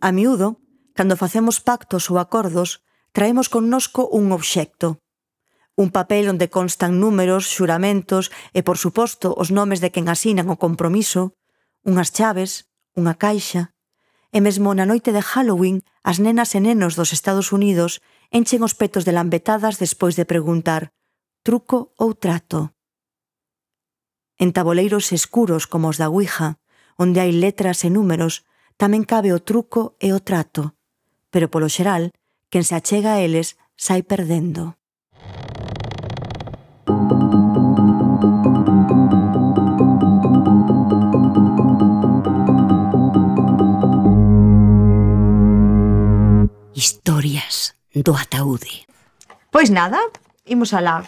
A 0.00 0.10
miúdo, 0.14 0.62
cando 0.96 1.20
facemos 1.20 1.60
pactos 1.60 2.08
ou 2.08 2.16
acordos, 2.16 2.80
traemos 3.12 3.52
connosco 3.52 4.08
un 4.08 4.32
obxecto, 4.32 5.02
un 5.76 5.92
papel 5.92 6.32
onde 6.32 6.48
constan 6.48 6.96
números, 6.96 7.52
xuramentos 7.52 8.32
e, 8.56 8.64
por 8.64 8.80
suposto, 8.80 9.36
os 9.36 9.52
nomes 9.52 9.84
de 9.84 9.92
quen 9.92 10.08
asinan 10.08 10.48
o 10.48 10.56
compromiso, 10.56 11.36
unhas 11.84 12.16
chaves, 12.16 12.64
unha 12.96 13.12
caixa, 13.20 13.75
e 14.32 14.38
mesmo 14.40 14.74
na 14.74 14.86
noite 14.86 15.10
de 15.12 15.22
Halloween 15.22 15.82
as 16.02 16.18
nenas 16.18 16.54
e 16.54 16.60
nenos 16.60 16.94
dos 16.98 17.12
Estados 17.12 17.52
Unidos 17.52 18.02
enchen 18.30 18.62
os 18.66 18.74
petos 18.74 19.06
de 19.06 19.12
lambetadas 19.14 19.78
despois 19.78 20.14
de 20.18 20.26
preguntar 20.26 20.90
truco 21.46 21.94
ou 21.94 22.10
trato. 22.14 22.74
En 24.36 24.50
taboleiros 24.50 25.14
escuros 25.14 25.70
como 25.70 25.86
os 25.88 25.96
da 25.96 26.10
Ouija, 26.10 26.58
onde 26.98 27.22
hai 27.22 27.30
letras 27.30 27.86
e 27.86 27.90
números, 27.92 28.42
tamén 28.76 29.06
cabe 29.06 29.30
o 29.30 29.40
truco 29.40 29.94
e 30.02 30.10
o 30.12 30.20
trato, 30.20 30.74
pero 31.30 31.46
polo 31.46 31.70
xeral, 31.70 32.12
quen 32.50 32.66
se 32.66 32.74
achega 32.74 33.16
a 33.16 33.22
eles 33.22 33.56
sai 33.78 34.02
perdendo. 34.02 34.76
historias 46.86 47.74
do 47.90 48.14
ataúde. 48.14 48.86
Pois 49.50 49.74
nada, 49.74 49.98
imos 50.46 50.70
alá. 50.70 51.02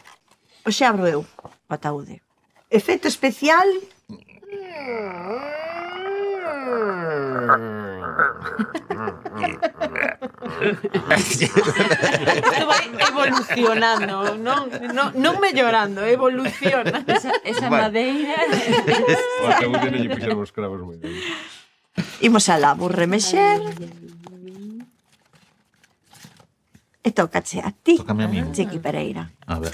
O 0.66 0.70
abro 0.82 1.06
eu 1.06 1.22
o 1.22 1.70
ataúde. 1.70 2.18
Efecto 2.66 3.06
especial... 3.06 3.62
Isto 12.42 12.64
vai 12.66 12.84
evolucionando, 12.98 14.34
non, 14.34 14.66
non, 14.90 15.06
non 15.14 15.34
mellorando, 15.38 16.02
evoluciona. 16.02 17.06
Esa, 17.06 17.30
esa 17.46 17.70
madeira... 17.70 18.34
o 18.50 19.46
ataúde 19.46 19.86
non 19.94 20.00
lle 20.02 20.10
puxeron 20.10 20.42
os 20.42 20.50
cravos 20.50 20.82
moi 20.82 20.98
ben. 20.98 21.14
Imos 22.18 22.50
alá, 22.50 22.74
vou 22.74 22.90
remexer. 22.90 23.62
E 27.08 27.64
a 27.64 27.72
ti, 27.72 27.96
Tócame 27.96 28.24
a 28.24 28.28
mí. 28.28 28.44
Chiqui 28.52 28.76
Pereira. 28.78 29.32
A 29.48 29.56
ver. 29.58 29.72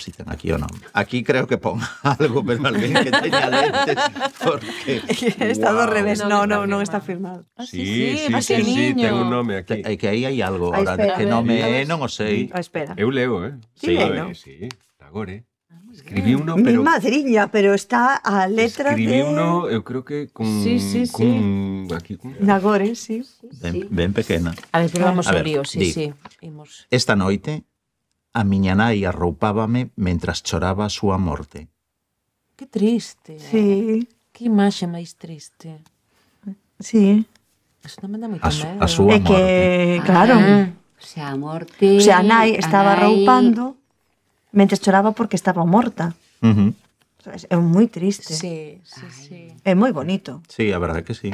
Si 0.00 0.08
ten 0.10 0.24
aquí 0.32 0.48
o 0.52 0.56
nome. 0.56 0.80
Aquí 0.96 1.20
creo 1.20 1.44
que 1.44 1.60
pon 1.60 1.76
algo, 2.02 2.40
pero 2.40 2.64
alguén 2.64 2.96
que 3.04 3.12
teña 3.12 3.44
lentes, 3.52 3.98
porque... 4.40 5.04
está 5.52 5.76
do 5.76 5.84
Guau. 5.84 5.92
revés, 5.92 6.24
No, 6.24 6.48
no, 6.48 6.64
que 6.64 6.66
no, 6.72 6.80
está 6.80 7.04
firmado. 7.04 7.44
Ah, 7.60 7.68
Sí, 7.68 8.16
sí, 8.24 8.32
sí, 8.40 8.64
sí, 8.64 8.96
niño. 8.96 9.04
ten 9.04 9.14
un 9.20 9.28
nome 9.28 9.60
aquí. 9.60 9.84
É 9.84 10.00
que 10.00 10.08
aí 10.08 10.24
hai 10.24 10.40
algo, 10.40 10.72
ahora, 10.72 10.96
espera, 10.96 11.12
que 11.12 11.28
nome 11.28 11.60
é, 11.60 11.84
non 11.84 12.00
o 12.00 12.08
sei. 12.08 12.48
Ah, 12.56 12.64
espera. 12.64 12.96
Eu 12.96 13.12
leo, 13.12 13.44
eh? 13.44 13.52
Sí, 13.76 14.00
A 14.00 14.08
leo. 14.08 14.32
ver, 14.32 14.36
sí, 14.40 14.64
agora, 14.96 15.36
eh? 15.36 15.44
Escribí 16.00 16.34
uno, 16.34 16.56
pero... 16.56 16.80
Mi 16.80 16.84
madriña, 16.84 17.50
pero 17.52 17.74
está 17.74 18.16
a 18.16 18.48
letra 18.48 18.90
Escribí 18.90 19.20
de... 19.20 19.24
uno, 19.24 19.68
eu 19.68 19.84
creo 19.84 20.02
que 20.02 20.28
con... 20.32 20.48
Sí, 20.64 20.80
sí, 20.80 21.04
sí. 21.04 21.12
Con, 21.12 21.92
aquí, 21.92 22.16
con... 22.16 22.34
Nagore, 22.40 22.96
sí. 22.96 23.20
Ben, 23.60 23.72
sí. 23.72 23.88
ben 23.90 24.12
pequena. 24.16 24.56
A 24.72 24.80
ver, 24.80 24.90
pero 24.90 25.04
vamos 25.04 25.28
a 25.28 25.32
ver, 25.32 25.44
lío, 25.44 25.64
sí, 25.64 25.78
di, 25.78 25.92
sí. 25.92 26.06
Imos. 26.40 26.88
Esta 26.88 27.16
noite, 27.16 27.68
a 28.32 28.44
miña 28.48 28.72
nai 28.72 29.04
arroupábame 29.04 29.92
mentras 30.00 30.40
choraba 30.40 30.88
a 30.88 30.92
súa 30.92 31.20
morte. 31.20 31.68
Que 32.56 32.64
triste. 32.64 33.36
Sí. 33.36 34.08
Que 34.32 34.48
imaxe 34.48 34.88
máis 34.88 35.20
triste. 35.20 35.84
Sí. 36.80 37.28
Eso 37.84 37.96
tamén 38.00 38.24
dá 38.24 38.28
moito 38.28 38.48
medo. 38.48 38.80
A 38.80 38.88
súa 38.88 39.20
morte. 39.20 39.36
É 39.36 40.00
que, 40.00 40.08
claro. 40.08 40.36
Ah, 40.40 40.72
o 40.72 41.04
sea, 41.04 41.28
a 41.28 41.36
morte... 41.36 41.96
O 41.96 42.00
sea, 42.00 42.20
a 42.20 42.24
nai 42.24 42.56
estaba 42.56 42.96
arroupando 42.96 43.79
mentre 44.52 44.78
choraba 44.78 45.12
porque 45.12 45.36
estaba 45.36 45.64
morta. 45.64 46.14
Uh 46.42 46.54
-huh. 46.54 46.70
Sabes? 47.20 47.46
É 47.50 47.56
moi 47.56 47.86
triste. 47.88 48.32
Sí, 48.32 48.80
sí, 48.84 49.04
Ay. 49.04 49.12
sí. 49.12 49.40
É 49.64 49.74
moi 49.76 49.92
bonito. 49.92 50.40
Sí, 50.48 50.72
a 50.72 50.78
verdade 50.80 51.04
que 51.04 51.14
sí. 51.14 51.30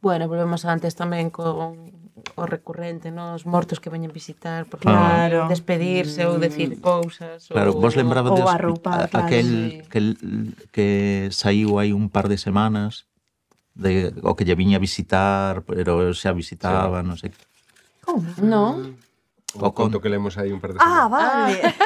Bueno, 0.00 0.26
volvemos 0.26 0.64
antes 0.64 0.96
tamén 0.98 1.30
con 1.30 1.92
o 2.36 2.44
recurrente, 2.46 3.12
non? 3.12 3.36
Os 3.36 3.44
mortos 3.44 3.80
que 3.80 3.92
veñen 3.92 4.12
visitar, 4.12 4.64
por 4.66 4.80
claro. 4.80 5.48
despedirse 5.48 6.24
mm. 6.24 6.28
ou 6.28 6.36
decir 6.40 6.68
cousas. 6.80 7.48
Claro, 7.48 7.76
ou, 7.76 7.80
vos 7.80 7.94
lembrabades 7.94 8.40
ou 8.40 8.48
claro, 8.48 9.08
aquel 9.12 9.48
sí. 9.48 9.60
que, 9.92 10.00
que 10.72 10.88
saiu 11.30 11.78
hai 11.78 11.92
un 11.92 12.08
par 12.08 12.26
de 12.26 12.40
semanas 12.40 13.06
de 13.76 14.12
o 14.24 14.36
que 14.36 14.44
lle 14.44 14.56
viña 14.56 14.76
a 14.80 14.84
visitar, 14.84 15.62
pero 15.64 16.12
xa 16.12 16.32
visitaba, 16.32 17.00
sí. 17.00 17.06
non 17.06 17.16
sei. 17.16 17.30
Como? 18.04 18.26
Non. 18.42 18.72
Mm. 18.90 19.11
O, 19.54 19.68
o 19.68 19.74
conto 19.74 20.00
que 20.00 20.08
lemos 20.08 20.38
aí 20.40 20.52
un 20.52 20.60
par 20.60 20.72
de 20.72 20.78
Ah, 20.80 21.08
vale. 21.08 21.60
Ah. 21.60 21.76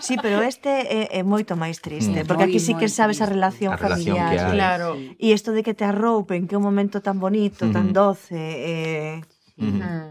sí, 0.00 0.16
pero 0.20 0.42
este 0.42 0.68
é, 0.70 1.18
é 1.18 1.22
moito 1.26 1.58
máis 1.58 1.82
triste, 1.82 2.22
mm. 2.22 2.26
porque 2.26 2.46
moi, 2.46 2.54
aquí 2.54 2.60
sí 2.62 2.78
que 2.78 2.86
sabes 2.86 3.18
a 3.18 3.26
relación 3.26 3.74
a 3.74 3.76
relación 3.76 4.16
familiar. 4.16 4.30
Relación 4.30 4.54
claro. 4.54 4.88
E 5.18 5.26
isto 5.34 5.50
de 5.50 5.66
que 5.66 5.74
te 5.74 5.82
arroupen, 5.82 6.46
que 6.46 6.54
é 6.54 6.58
un 6.58 6.66
momento 6.66 7.02
tan 7.02 7.18
bonito, 7.18 7.66
tan 7.74 7.90
doce, 7.90 8.38
eh 8.38 9.14
mm. 9.58 9.66
-hmm. 9.66 9.82
mm. 9.82 10.10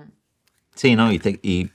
Sí, 0.75 0.97
no, 0.97 1.13
e 1.13 1.19
te, 1.21 1.39
e 1.45 1.69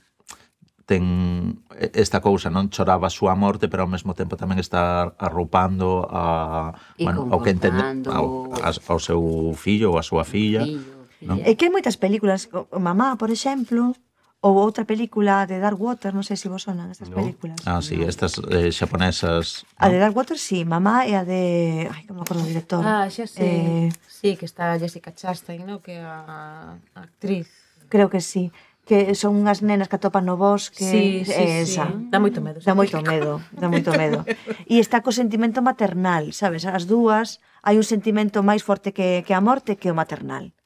ten 0.85 1.63
esta 1.93 2.19
cousa, 2.19 2.49
non 2.49 2.69
choraba 2.69 3.07
a 3.07 3.13
súa 3.13 3.33
morte, 3.33 3.69
pero 3.69 3.85
ao 3.85 3.91
mesmo 3.91 4.13
tempo 4.13 4.37
tamén 4.37 4.61
está 4.61 5.13
arroupando 5.17 6.05
a, 6.09 6.73
e 6.97 7.05
bueno, 7.05 7.29
ao 7.29 7.39
que 7.41 7.53
entende 7.53 8.09
ao, 8.09 8.53
ao 8.53 8.99
seu 8.99 9.21
fillo 9.55 9.93
ou 9.93 9.97
a 9.97 10.03
súa 10.03 10.25
filla. 10.27 10.65
Fillo 10.65 10.98
Non? 11.21 11.39
E 11.43 11.55
que 11.59 11.67
hai 11.67 11.71
moitas 11.73 11.99
películas, 11.99 12.47
Mamá, 12.71 13.19
por 13.19 13.29
exemplo, 13.29 13.91
ou 14.39 14.55
outra 14.55 14.87
película 14.87 15.43
de 15.43 15.59
Dark 15.59 15.75
Water, 15.75 16.15
non 16.15 16.23
sei 16.23 16.39
se 16.39 16.47
vos 16.47 16.63
sonan 16.63 16.87
estas 16.87 17.11
no. 17.11 17.19
películas. 17.19 17.59
Ah, 17.67 17.83
sí, 17.83 17.99
no. 17.99 18.07
estas 18.07 18.39
eh, 18.47 18.71
xaponesas. 18.71 19.67
A 19.75 19.91
no? 19.91 19.91
de 19.91 19.97
Dark 19.99 20.15
Water, 20.15 20.39
sí, 20.39 20.63
Mamá 20.63 21.03
e 21.03 21.19
a 21.19 21.27
de... 21.27 21.91
Ai, 21.91 22.07
como 22.07 22.23
acordo 22.23 22.47
o 22.47 22.47
director. 22.47 22.79
Ah, 22.79 23.11
xa 23.11 23.27
sei. 23.27 23.87
Eh... 23.87 23.89
Sí, 24.07 24.39
que 24.39 24.47
está 24.47 24.79
Jessica 24.79 25.11
Chastain, 25.11 25.67
no? 25.67 25.83
que 25.83 25.99
a, 25.99 26.79
a 26.95 26.99
actriz. 27.03 27.51
Creo 27.91 28.07
que 28.07 28.23
sí 28.23 28.51
que 28.89 29.13
son 29.13 29.37
unhas 29.37 29.61
nenas 29.61 29.85
que 29.85 30.01
atopan 30.01 30.25
no 30.25 30.33
bosque, 30.33 30.81
sí, 30.81 31.21
sí, 31.21 31.29
eh, 31.29 31.61
esa. 31.61 31.85
Sí. 31.93 32.09
Dá 32.09 32.17
moito 32.17 32.41
medo. 32.41 32.57
Dá 32.57 32.73
moito 32.73 32.97
medo, 33.05 33.37
dá 33.53 33.69
moito 33.69 33.93
medo. 33.93 34.25
E 34.65 34.81
está 34.81 35.05
co 35.05 35.13
sentimento 35.13 35.61
maternal, 35.61 36.33
sabes? 36.33 36.65
As 36.65 36.89
dúas 36.89 37.37
hai 37.61 37.77
un 37.77 37.85
sentimento 37.85 38.41
máis 38.41 38.65
forte 38.65 38.89
que, 38.89 39.21
que 39.29 39.37
a 39.37 39.45
morte 39.45 39.77
que 39.77 39.93
o 39.93 39.95
maternal. 39.95 40.57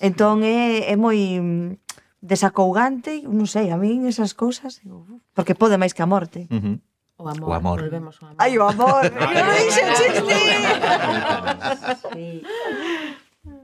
Entón 0.00 0.40
é, 0.42 0.88
é 0.88 0.96
moi 0.96 1.20
desacougante, 2.24 3.20
non 3.28 3.44
sei, 3.44 3.68
a 3.68 3.76
min 3.76 4.08
esas 4.08 4.32
cousas, 4.32 4.80
porque 5.36 5.52
pode 5.52 5.76
máis 5.76 5.92
que 5.92 6.00
a 6.00 6.08
morte. 6.08 6.48
Uh 6.48 6.60
-huh. 6.60 6.76
O 7.20 7.28
amor, 7.28 7.48
o 7.48 7.52
amor. 7.52 7.78
volvemos 7.84 8.16
ao 8.24 8.32
amor. 8.32 8.40
Ai, 8.40 8.52
o 8.56 8.64
amor, 8.64 9.04
eu 9.04 9.44
non 9.44 9.56
dixen 9.60 9.88
chiste. 9.92 10.34
sí. 12.16 12.40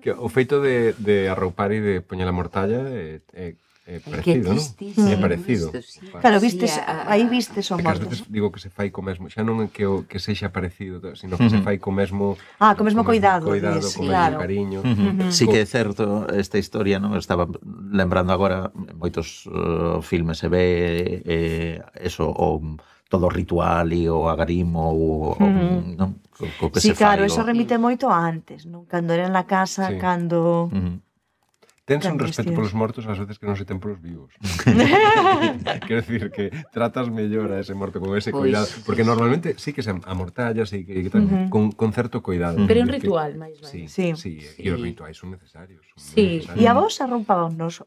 Que 0.04 0.12
o 0.12 0.28
feito 0.28 0.60
de, 0.60 0.92
de 1.00 1.32
arroupar 1.32 1.72
e 1.72 1.80
de 1.80 1.94
poñer 2.04 2.28
a 2.28 2.36
mortalla 2.36 2.84
é, 2.92 3.24
é 3.32 3.56
Eh, 3.86 3.96
é 3.96 4.00
parecido, 4.02 4.50
non? 4.50 4.58
Sí, 4.58 4.90
é 4.98 5.16
parecido. 5.16 5.70
Visto, 5.70 5.78
sí. 5.78 6.02
Claro, 6.10 6.42
vistes, 6.42 6.74
aí 7.06 7.22
vistes 7.30 7.70
o 7.70 7.78
morto. 7.78 8.10
veces 8.10 8.26
digo 8.26 8.50
que 8.50 8.58
se 8.58 8.66
fai 8.66 8.90
co 8.90 8.98
mesmo, 8.98 9.30
xa 9.30 9.46
non 9.46 9.62
é 9.62 9.70
que 9.70 9.86
o 9.86 10.02
que 10.10 10.18
sexa 10.18 10.50
parecido, 10.50 10.98
sino 11.14 11.38
que 11.38 11.46
se 11.46 11.62
fai 11.62 11.78
co 11.78 11.94
mesmo 11.94 12.34
Ah, 12.58 12.74
co 12.74 12.82
mesmo 12.82 13.06
co 13.06 13.14
cuidado, 13.14 13.46
cuidado 13.46 13.78
dices, 13.78 13.94
co 13.94 14.02
mesmo 14.02 14.10
claro. 14.10 14.42
cariño. 14.42 14.82
Uh 14.82 14.90
-huh. 14.90 15.30
Sí 15.30 15.46
que 15.46 15.62
é 15.62 15.66
certo 15.70 16.26
esta 16.34 16.58
historia, 16.58 16.98
non? 16.98 17.14
Estaba 17.14 17.46
lembrando 17.94 18.34
agora 18.34 18.74
moitos 18.98 19.46
uh, 19.46 20.02
filmes 20.02 20.42
se 20.42 20.50
ve 20.50 21.22
eh, 21.22 21.78
eso 21.94 22.26
o 22.26 22.58
todo 23.06 23.26
o 23.26 23.32
ritual 23.32 23.94
e 23.94 24.10
o 24.10 24.26
agarimo 24.26 24.82
ou 24.90 25.38
mm. 25.38 25.94
non? 25.94 26.18
Co, 26.34 26.50
co 26.58 26.64
que 26.74 26.82
sí, 26.82 26.90
se 26.90 26.98
claro, 26.98 27.22
fai, 27.22 27.30
eso 27.30 27.40
o... 27.40 27.46
remite 27.46 27.78
moito 27.78 28.10
a 28.10 28.18
antes, 28.18 28.66
non? 28.66 28.82
Cando 28.90 29.14
era 29.14 29.30
na 29.30 29.46
casa, 29.46 29.94
sí. 29.94 29.98
cando... 30.02 30.66
Mm. 30.74 31.05
Tense 31.86 32.10
un 32.10 32.18
respeto 32.18 32.50
polos 32.50 32.74
mortos 32.74 33.06
ás 33.06 33.14
veces 33.14 33.38
que 33.38 33.46
non 33.46 33.54
se 33.54 33.62
ten 33.62 33.78
polos 33.78 34.02
vivos. 34.02 34.34
Quero 35.86 36.02
dicir 36.02 36.34
que 36.34 36.50
tratas 36.74 37.06
mellor 37.14 37.54
a 37.54 37.62
ese 37.62 37.78
morto 37.78 38.02
con 38.02 38.10
ese 38.18 38.34
pois, 38.34 38.50
cuidado, 38.50 38.66
porque 38.82 39.06
normalmente 39.06 39.54
sí 39.54 39.70
que 39.70 39.86
se 39.86 39.94
amortalla, 39.94 40.66
sí 40.66 40.82
que, 40.82 41.06
que 41.06 41.10
tal, 41.14 41.22
uh 41.22 41.30
-huh. 41.30 41.46
con, 41.46 41.70
con 41.70 41.94
certo 41.94 42.26
cuidado. 42.26 42.58
Pero 42.66 42.82
é 42.82 42.82
un 42.82 42.90
ritual, 42.90 43.38
máis 43.38 43.62
ben. 43.62 43.70
Sí, 43.70 43.86
sí, 43.86 44.18
sí, 44.18 44.42
eh, 44.42 44.50
sí. 44.58 44.66
e 44.66 44.68
os 44.74 44.82
rituais 44.82 45.14
son 45.14 45.30
necesarios. 45.30 45.86
Son 45.94 46.02
sí, 46.02 46.42
e 46.58 46.66
a 46.66 46.74
vos 46.74 46.98
arrompaban 46.98 47.54
nos, 47.54 47.86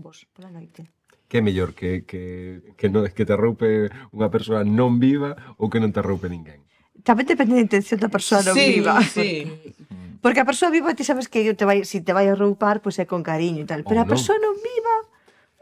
vos 0.00 0.24
pola 0.32 0.48
noite 0.48 0.88
que 1.28 1.38
é 1.38 1.42
mellor 1.44 1.74
que, 1.76 2.08
que, 2.08 2.72
que, 2.78 2.88
no, 2.88 3.04
que 3.04 3.26
te 3.28 3.34
arroupe 3.36 3.92
unha 4.16 4.32
persoa 4.32 4.64
non 4.64 4.96
viva 4.96 5.36
ou 5.60 5.68
que 5.68 5.76
non 5.76 5.92
te 5.92 6.00
arroupe 6.00 6.32
ninguén. 6.32 6.64
Tamén 7.04 7.28
depende 7.28 7.52
da 7.52 7.62
intención 7.62 8.00
da 8.00 8.08
persoa 8.08 8.40
non 8.40 8.56
sí, 8.56 8.80
viva. 8.80 8.96
Sí, 9.04 9.44
porque... 9.44 9.85
Porque 10.26 10.42
a 10.42 10.44
persoa 10.44 10.74
viva, 10.74 10.90
ti 10.90 11.06
sabes 11.06 11.30
que 11.30 11.54
te 11.54 11.62
vai, 11.62 11.86
si 11.86 12.02
te 12.02 12.10
vai 12.10 12.26
a 12.26 12.34
roupar, 12.34 12.82
pois 12.82 12.98
pues 12.98 13.06
é 13.06 13.06
con 13.06 13.22
cariño 13.22 13.62
e 13.62 13.68
tal. 13.70 13.86
Oh, 13.86 13.86
pero 13.86 14.02
oh, 14.02 14.06
a 14.06 14.10
persoa 14.10 14.34
non 14.42 14.58
viva... 14.58 14.96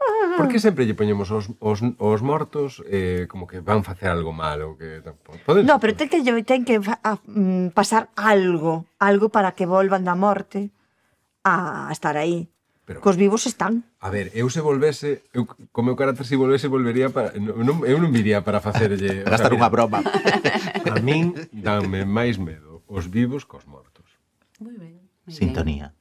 Ah. 0.01 0.41
Por 0.41 0.49
que 0.49 0.57
sempre 0.57 0.89
lle 0.89 0.97
poñemos 0.97 1.29
os, 1.29 1.53
os, 1.61 1.85
os 1.85 2.21
mortos 2.25 2.81
eh, 2.89 3.29
como 3.29 3.45
que 3.45 3.61
van 3.61 3.85
facer 3.85 4.09
algo 4.09 4.33
malo? 4.33 4.73
Que 4.73 5.05
tampouco... 5.05 5.37
Poden... 5.45 5.69
No, 5.69 5.77
pero 5.77 5.93
ten 5.93 6.09
que, 6.09 6.17
ten 6.41 6.65
que 6.65 6.81
a, 6.81 7.13
mm, 7.29 7.77
pasar 7.77 8.09
algo, 8.17 8.89
algo 8.97 9.29
para 9.29 9.53
que 9.53 9.69
volvan 9.69 10.01
da 10.01 10.17
morte 10.17 10.73
a 11.45 11.85
estar 11.93 12.17
aí. 12.17 12.49
Pero, 12.89 13.05
Cos 13.05 13.21
vivos 13.21 13.45
están. 13.45 13.85
A 14.01 14.09
ver, 14.09 14.33
eu 14.33 14.49
se 14.49 14.65
volvese, 14.65 15.29
eu, 15.29 15.45
co 15.45 15.85
meu 15.85 15.93
carácter 15.93 16.25
se 16.25 16.41
volvese 16.41 16.73
volvería 16.73 17.13
para 17.13 17.37
non, 17.37 17.85
eu 17.85 18.01
non 18.01 18.09
viría 18.09 18.41
para 18.41 18.65
facerlle, 18.65 19.21
para 19.29 19.37
estar 19.37 19.53
unha 19.53 19.69
broma. 19.69 20.01
a 20.01 20.97
min 21.05 21.37
danme 21.53 22.01
máis 22.01 22.41
medo 22.41 22.81
os 22.87 23.09
vivos 23.09 23.45
cos 23.45 23.65
mortos. 23.69 23.94
Moi 24.57 24.77
ben. 24.79 25.03
Sintonía. 25.27 25.91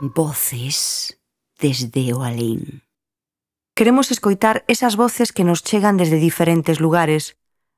Voces 0.00 1.20
desde 1.60 2.14
o 2.14 2.22
alén. 2.24 2.80
Queremos 3.76 4.10
escoitar 4.10 4.64
esas 4.66 4.96
voces 4.96 5.28
que 5.30 5.44
nos 5.44 5.60
chegan 5.62 5.98
desde 6.00 6.16
diferentes 6.16 6.80
lugares, 6.80 7.36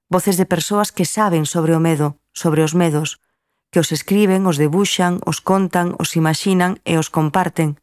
voces 0.08 0.36
de 0.36 0.46
persoas 0.46 0.92
que 0.92 1.04
saben 1.04 1.46
sobre 1.46 1.74
o 1.74 1.80
medo, 1.80 2.22
sobre 2.30 2.62
os 2.62 2.78
medos, 2.78 3.18
que 3.70 3.80
os 3.80 3.92
escriben, 3.92 4.48
os 4.48 4.56
debuxan, 4.56 5.20
os 5.28 5.40
contan, 5.44 5.94
os 6.00 6.16
imaxinan 6.16 6.80
e 6.88 6.96
os 6.96 7.12
comparten. 7.12 7.76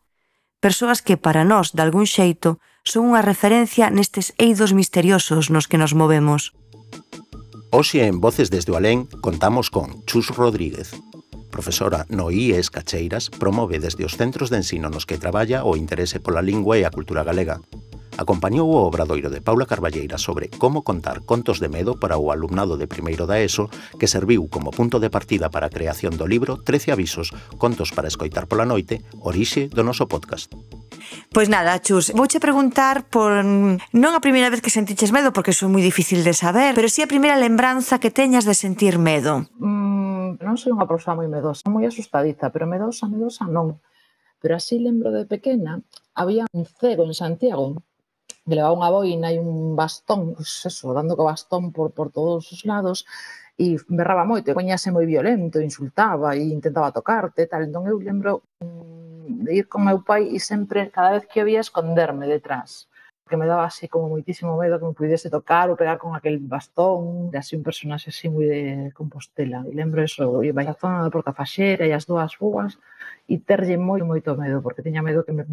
Persoas 0.60 1.06
que 1.06 1.16
para 1.18 1.46
nós, 1.46 1.78
de 1.78 1.82
algún 1.86 2.10
xeito, 2.10 2.58
son 2.82 3.14
unha 3.14 3.22
referencia 3.22 3.90
nestes 3.94 4.34
eidos 4.42 4.74
misteriosos 4.74 5.54
nos 5.54 5.70
que 5.70 5.78
nos 5.78 5.94
movemos. 5.94 6.54
Oxe 7.70 8.08
en 8.08 8.22
Voces 8.22 8.50
desde 8.50 8.72
o 8.72 8.78
Alén 8.80 9.06
contamos 9.22 9.70
con 9.70 10.06
Chus 10.10 10.32
Rodríguez, 10.32 10.96
profesora 11.56 12.06
no 12.10 12.32
IES 12.32 12.70
Cacheiras, 12.70 13.30
promove 13.30 13.80
desde 13.80 14.04
os 14.06 14.18
centros 14.20 14.52
de 14.52 14.60
ensino 14.62 14.90
nos 14.90 15.06
que 15.06 15.22
traballa 15.22 15.64
o 15.64 15.78
interese 15.80 16.20
pola 16.20 16.44
lingua 16.44 16.76
e 16.78 16.84
a 16.84 16.94
cultura 16.94 17.24
galega 17.24 17.62
acompañou 18.18 18.72
o 18.72 18.84
obradoiro 18.88 19.30
de 19.30 19.42
Paula 19.44 19.66
Carballeira 19.66 20.18
sobre 20.18 20.50
como 20.50 20.84
contar 20.84 21.22
contos 21.24 21.60
de 21.60 21.70
medo 21.70 22.00
para 22.00 22.18
o 22.18 22.32
alumnado 22.32 22.80
de 22.80 22.88
primeiro 22.88 23.28
da 23.28 23.40
ESO 23.40 23.70
que 24.00 24.08
serviu 24.08 24.48
como 24.48 24.72
punto 24.72 25.00
de 25.00 25.12
partida 25.12 25.52
para 25.52 25.68
a 25.68 25.74
creación 25.74 26.16
do 26.16 26.28
libro 26.28 26.62
13 26.62 26.96
avisos, 26.96 27.34
contos 27.60 27.92
para 27.92 28.08
escoitar 28.08 28.48
pola 28.48 28.64
noite, 28.64 29.04
orixe 29.20 29.68
do 29.68 29.84
noso 29.84 30.08
podcast. 30.08 30.52
Pois 31.30 31.50
nada, 31.50 31.78
Chus, 31.84 32.12
vouche 32.16 32.40
preguntar 32.40 33.06
por 33.12 33.44
non 33.44 34.12
a 34.16 34.24
primeira 34.24 34.50
vez 34.50 34.64
que 34.64 34.74
sentiches 34.74 35.12
medo 35.12 35.36
porque 35.36 35.52
iso 35.52 35.68
é 35.68 35.72
moi 35.72 35.84
difícil 35.84 36.24
de 36.24 36.34
saber, 36.34 36.74
pero 36.74 36.88
si 36.88 37.00
sí 37.00 37.06
a 37.06 37.12
primeira 37.12 37.38
lembranza 37.38 38.00
que 38.00 38.10
teñas 38.14 38.48
de 38.48 38.56
sentir 38.56 38.98
medo. 38.98 39.46
Mm, 39.60 40.40
non 40.42 40.56
sou 40.56 40.74
unha 40.74 40.88
persoa 40.88 41.20
moi 41.20 41.28
medosa, 41.28 41.68
moi 41.68 41.86
asustadiza, 41.86 42.50
pero 42.50 42.66
medosa, 42.66 43.06
medosa 43.12 43.46
non. 43.46 43.78
Pero 44.40 44.56
así 44.56 44.80
lembro 44.80 45.12
de 45.12 45.26
pequena, 45.26 45.82
había 46.14 46.46
un 46.54 46.66
cego 46.66 47.04
en 47.04 47.14
Santiago 47.14 47.82
que 48.46 48.56
levaba 48.56 48.78
unha 48.78 48.94
boina 48.94 49.28
e 49.34 49.38
un 49.42 49.74
bastón, 49.80 50.38
pues 50.38 50.52
eso, 50.70 50.94
dando 50.94 51.18
co 51.18 51.26
bastón 51.26 51.74
por, 51.76 51.92
por 51.98 52.08
todos 52.14 52.46
os 52.54 52.62
lados, 52.66 53.06
e 53.58 53.80
berraba 53.90 54.28
moito, 54.28 54.52
e 54.52 54.58
coñase 54.60 54.92
moi 54.92 55.06
violento, 55.08 55.64
insultaba 55.64 56.36
e 56.36 56.44
intentaba 56.58 56.92
tocarte, 56.92 57.48
tal. 57.50 57.66
Entón 57.66 57.88
eu 57.92 57.98
lembro 57.98 58.44
mm, 58.62 59.46
de 59.46 59.52
ir 59.60 59.66
con 59.72 59.82
meu 59.88 60.00
pai 60.04 60.30
e 60.36 60.40
sempre, 60.40 60.92
cada 60.92 61.16
vez 61.16 61.24
que 61.26 61.42
o 61.42 61.48
vía, 61.48 61.62
esconderme 61.64 62.26
detrás 62.28 62.88
que 63.28 63.38
me 63.38 63.48
daba 63.48 63.66
así 63.66 63.88
como 63.88 64.10
moitísimo 64.10 64.54
medo 64.58 64.78
que 64.80 64.86
me 64.86 64.94
pudese 64.94 65.34
tocar 65.34 65.66
ou 65.74 65.80
pegar 65.82 65.98
con 65.98 66.14
aquel 66.14 66.38
bastón, 66.38 67.34
era 67.34 67.42
así 67.42 67.58
un 67.58 67.66
personaxe 67.66 68.14
así 68.14 68.30
moi 68.30 68.46
de 68.46 68.62
Compostela. 68.94 69.66
E 69.66 69.74
lembro 69.74 70.06
eso, 70.06 70.46
iba 70.46 70.62
a 70.62 70.78
zona 70.78 71.02
da 71.02 71.10
Portafaxera 71.10 71.90
e 71.90 71.92
as 71.98 72.06
dúas 72.06 72.38
rúas 72.38 72.78
e 73.26 73.42
terlle 73.42 73.82
moi 73.82 74.02
moito 74.06 74.38
medo, 74.38 74.62
porque 74.62 74.86
tiña 74.86 75.02
medo 75.02 75.26
que 75.26 75.34
me, 75.34 75.44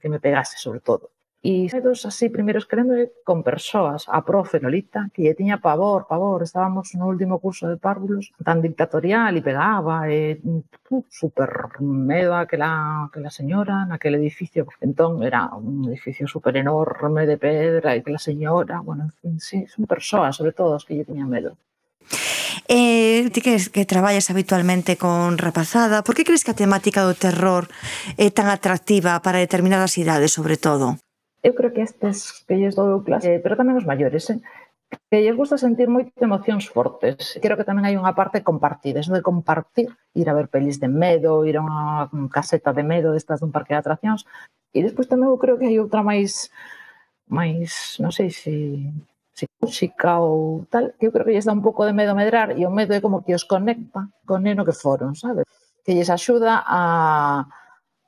que 0.00 0.08
me 0.10 0.18
pegase, 0.18 0.58
sobre 0.58 0.82
todo. 0.82 1.14
E 1.42 1.66
dos 1.82 2.06
así, 2.06 2.30
primeiros 2.30 2.70
que 2.70 2.78
lembro, 2.78 3.02
con 3.26 3.42
persoas, 3.42 4.06
a 4.06 4.22
profe 4.22 4.62
Lolita, 4.62 5.10
que 5.10 5.26
lle 5.26 5.34
tiña 5.34 5.58
pavor, 5.58 6.06
pavor, 6.06 6.38
estábamos 6.46 6.94
no 6.94 7.10
último 7.10 7.42
curso 7.42 7.66
de 7.66 7.82
párvulos, 7.82 8.30
tan 8.46 8.62
dictatorial, 8.62 9.34
e 9.34 9.42
pegaba, 9.42 10.06
e 10.06 10.38
uh, 10.38 11.02
super 11.10 11.82
medo 11.82 12.38
aquela, 12.38 13.10
aquela 13.10 13.34
señora 13.34 13.82
naquele 13.90 14.22
edificio. 14.22 14.70
Entón, 14.78 15.26
era 15.26 15.50
un 15.58 15.90
edificio 15.90 16.30
super 16.30 16.54
enorme 16.54 17.26
de 17.26 17.34
pedra, 17.42 17.98
e 17.98 18.06
aquela 18.06 18.22
señora, 18.22 18.78
bueno, 18.78 19.10
en 19.10 19.14
fin, 19.18 19.34
sí, 19.42 19.66
son 19.66 19.90
persoas, 19.90 20.38
sobre 20.38 20.54
todo, 20.54 20.78
as 20.78 20.86
que 20.86 20.94
lle 20.94 21.02
tiñan 21.02 21.26
medo. 21.26 21.58
Eh, 22.70 23.26
ti 23.34 23.42
que, 23.42 23.58
que 23.58 23.82
traballas 23.82 24.30
habitualmente 24.30 24.94
con 24.94 25.42
rapazada, 25.42 26.06
por 26.06 26.14
que 26.14 26.22
crees 26.22 26.46
que 26.46 26.54
a 26.54 26.60
temática 26.62 27.02
do 27.02 27.18
terror 27.18 27.66
é 28.14 28.30
tan 28.30 28.46
atractiva 28.46 29.18
para 29.26 29.42
determinadas 29.42 29.98
idades, 29.98 30.30
sobre 30.30 30.54
todo? 30.54 31.02
eu 31.42 31.52
creo 31.58 31.74
que 31.74 31.82
estes 31.82 32.46
que 32.46 32.56
lles 32.56 32.78
dou 32.78 33.02
clase, 33.02 33.36
eh, 33.36 33.40
pero 33.42 33.58
tamén 33.58 33.78
os 33.78 33.88
maiores, 33.88 34.30
eh? 34.30 34.40
que 35.10 35.22
lles 35.24 35.36
gusta 35.36 35.56
sentir 35.56 35.88
moito 35.88 36.12
emocións 36.20 36.68
fortes. 36.68 37.40
Creo 37.40 37.56
que 37.56 37.68
tamén 37.68 37.84
hai 37.88 37.96
unha 37.96 38.14
parte 38.16 38.44
compartida, 38.44 39.00
eso 39.00 39.12
de 39.12 39.24
compartir, 39.24 39.88
ir 40.14 40.26
a 40.28 40.36
ver 40.36 40.48
pelis 40.52 40.78
de 40.78 40.88
medo, 40.88 41.44
ir 41.48 41.56
a 41.56 41.64
unha 41.64 41.80
caseta 42.28 42.70
de 42.76 42.84
medo 42.84 43.12
destas 43.12 43.40
dun 43.40 43.54
parque 43.54 43.74
de 43.74 43.80
atraccións, 43.80 44.28
e 44.72 44.84
despois 44.84 45.08
tamén 45.08 45.32
eu 45.32 45.40
creo 45.40 45.56
que 45.58 45.68
hai 45.68 45.76
outra 45.80 46.04
máis 46.04 46.52
máis, 47.28 47.96
non 48.02 48.12
sei 48.12 48.28
se 48.28 48.54
se 49.32 49.48
música 49.60 50.20
ou 50.20 50.68
tal, 50.68 50.92
que 51.00 51.08
eu 51.08 51.12
creo 51.12 51.24
que 51.24 51.32
lles 51.32 51.48
dá 51.48 51.56
un 51.56 51.64
pouco 51.64 51.88
de 51.88 51.96
medo 51.96 52.12
medrar 52.12 52.52
e 52.52 52.68
o 52.68 52.70
medo 52.70 52.92
é 52.92 53.00
como 53.00 53.24
que 53.24 53.32
os 53.32 53.48
conecta 53.48 54.12
con 54.28 54.44
neno 54.44 54.62
que 54.68 54.76
foron, 54.76 55.16
sabes? 55.16 55.48
Que 55.84 55.96
lles 55.96 56.12
axuda 56.12 56.60
a 56.60 57.48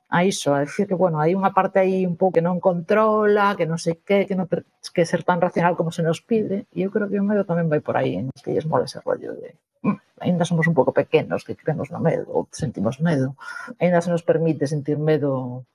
a 0.09 0.23
iso, 0.23 0.53
a 0.53 0.59
decir 0.61 0.87
que, 0.87 0.93
bueno, 0.93 1.17
hai 1.17 1.33
unha 1.33 1.49
parte 1.49 1.81
aí 1.81 2.05
un 2.05 2.15
pouco 2.15 2.37
que 2.37 2.45
non 2.45 2.61
controla, 2.61 3.57
que 3.57 3.65
non 3.65 3.81
sei 3.81 3.97
que, 4.05 4.29
que 4.29 4.37
non 4.37 4.45
que 4.45 5.03
ser 5.03 5.25
tan 5.25 5.41
racional 5.41 5.73
como 5.73 5.89
se 5.89 6.05
nos 6.05 6.21
pide, 6.21 6.69
e 6.71 6.85
eu 6.85 6.93
creo 6.93 7.09
que 7.09 7.17
o 7.17 7.25
medo 7.25 7.43
tamén 7.43 7.67
vai 7.67 7.81
por 7.81 7.97
aí, 7.97 8.15
en 8.21 8.29
que 8.29 8.53
lles 8.53 8.69
mola 8.69 8.85
ese 8.85 9.01
rollo 9.01 9.33
de 9.33 9.57
mm, 9.81 10.21
ainda 10.21 10.45
somos 10.45 10.69
un 10.69 10.77
pouco 10.77 10.93
pequenos 10.93 11.41
que 11.41 11.57
creemos 11.57 11.89
no 11.89 11.99
medo, 11.99 12.29
ou 12.29 12.45
sentimos 12.53 13.01
medo, 13.01 13.33
ainda 13.81 13.99
se 13.99 14.13
nos 14.13 14.21
permite 14.21 14.69
sentir 14.69 15.01
medo 15.01 15.65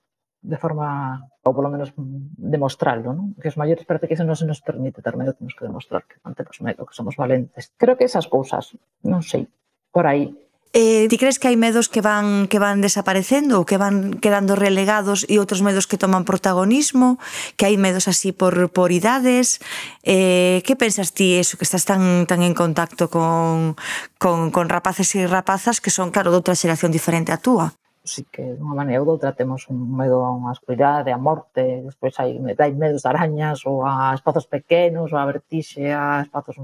de 0.41 0.57
forma, 0.57 1.21
ou 1.45 1.53
polo 1.53 1.69
menos 1.69 1.93
mm, 1.93 2.39
demostrarlo, 2.39 3.13
non? 3.13 3.37
Que 3.37 3.51
os 3.51 3.59
maiores 3.59 3.85
parece 3.85 4.09
que 4.09 4.17
se 4.17 4.25
non 4.25 4.39
se 4.39 4.47
nos 4.47 4.63
permite 4.63 5.03
ter 5.03 5.13
medo, 5.19 5.37
temos 5.37 5.53
que 5.53 5.67
demostrar 5.67 6.07
que 6.07 6.17
non 6.25 6.33
temos 6.33 6.57
medo, 6.65 6.87
que 6.87 6.97
somos 6.97 7.13
valentes. 7.13 7.75
Creo 7.77 7.93
que 7.93 8.07
esas 8.09 8.25
cousas, 8.25 8.73
non 9.05 9.21
sei, 9.21 9.45
por 9.93 10.09
aí, 10.09 10.33
Eh, 10.73 11.07
ti 11.09 11.17
crees 11.19 11.35
que 11.35 11.51
hai 11.51 11.59
medos 11.59 11.91
que 11.91 11.99
van 11.99 12.47
que 12.47 12.55
van 12.55 12.79
desaparecendo 12.79 13.59
ou 13.59 13.67
que 13.67 13.75
van 13.75 14.15
quedando 14.23 14.55
relegados 14.55 15.27
e 15.27 15.35
outros 15.35 15.59
medos 15.59 15.83
que 15.83 15.99
toman 15.99 16.23
protagonismo, 16.23 17.19
que 17.59 17.67
hai 17.67 17.75
medos 17.75 18.07
así 18.07 18.31
por 18.31 18.71
por 18.71 18.95
idades? 18.95 19.59
Eh, 20.07 20.63
que 20.63 20.79
pensas 20.79 21.11
ti 21.11 21.35
eso 21.35 21.59
que 21.59 21.67
estás 21.67 21.83
tan 21.83 22.23
tan 22.23 22.39
en 22.39 22.55
contacto 22.55 23.11
con 23.11 23.75
con 24.15 24.47
con 24.55 24.71
rapaces 24.71 25.11
e 25.19 25.27
rapazas 25.27 25.83
que 25.83 25.91
son 25.91 26.07
claro 26.07 26.31
de 26.31 26.39
outra 26.39 26.55
xeración 26.55 26.95
diferente 26.95 27.35
a 27.35 27.41
túa? 27.43 27.75
Sí 28.07 28.23
que 28.31 28.55
de 28.55 28.63
unha 28.63 28.79
maneira 28.79 29.03
ou 29.03 29.11
outra 29.11 29.35
temos 29.35 29.67
un 29.67 29.75
medo 29.91 30.23
a 30.23 30.31
unha 30.31 30.55
escuridade, 30.55 31.11
a 31.11 31.19
morte, 31.19 31.83
despois 31.83 32.15
hai, 32.15 32.39
hai 32.39 32.71
medos 32.79 33.03
de 33.03 33.09
arañas 33.11 33.67
ou 33.67 33.83
a 33.83 34.15
espazos 34.15 34.47
pequenos, 34.47 35.11
ou 35.11 35.19
a 35.19 35.27
vertixe, 35.27 35.91
a 35.91 36.23
espazos 36.23 36.55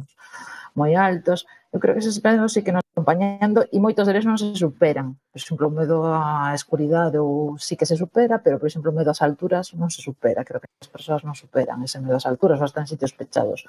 moi 0.80 0.94
altos. 0.94 1.50
Eu 1.74 1.82
creo 1.82 1.94
que 1.98 2.02
eses 2.06 2.22
medos 2.22 2.54
sí 2.54 2.62
que 2.62 2.72
nos 2.72 2.86
acompañando 2.94 3.66
e 3.74 3.78
moitos 3.82 4.06
deles 4.06 4.26
non 4.30 4.38
se 4.38 4.54
superan. 4.54 5.18
Por 5.34 5.38
exemplo, 5.42 5.66
o 5.68 5.74
medo 5.74 5.98
á 6.06 6.54
escuridade 6.54 7.18
ou 7.18 7.58
sí 7.58 7.74
que 7.74 7.90
se 7.90 7.98
supera, 7.98 8.40
pero, 8.46 8.62
por 8.62 8.70
exemplo, 8.70 8.94
o 8.94 8.98
medo 8.98 9.10
ás 9.10 9.26
alturas 9.26 9.74
non 9.74 9.90
se 9.90 10.06
supera. 10.06 10.46
Creo 10.48 10.62
que 10.62 10.70
as 10.82 10.92
persoas 10.94 11.22
non 11.26 11.34
superan 11.34 11.82
ese 11.82 11.98
medo 11.98 12.16
ás 12.22 12.30
alturas 12.30 12.62
ou 12.62 12.70
están 12.70 12.86
en 12.86 12.92
sitios 12.94 13.14
pechados. 13.18 13.66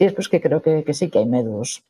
E 0.00 0.02
despois 0.06 0.30
que 0.30 0.40
creo 0.40 0.62
que, 0.64 0.86
que 0.86 0.94
sí 0.94 1.10
que 1.10 1.18
hai 1.20 1.28
medos 1.28 1.84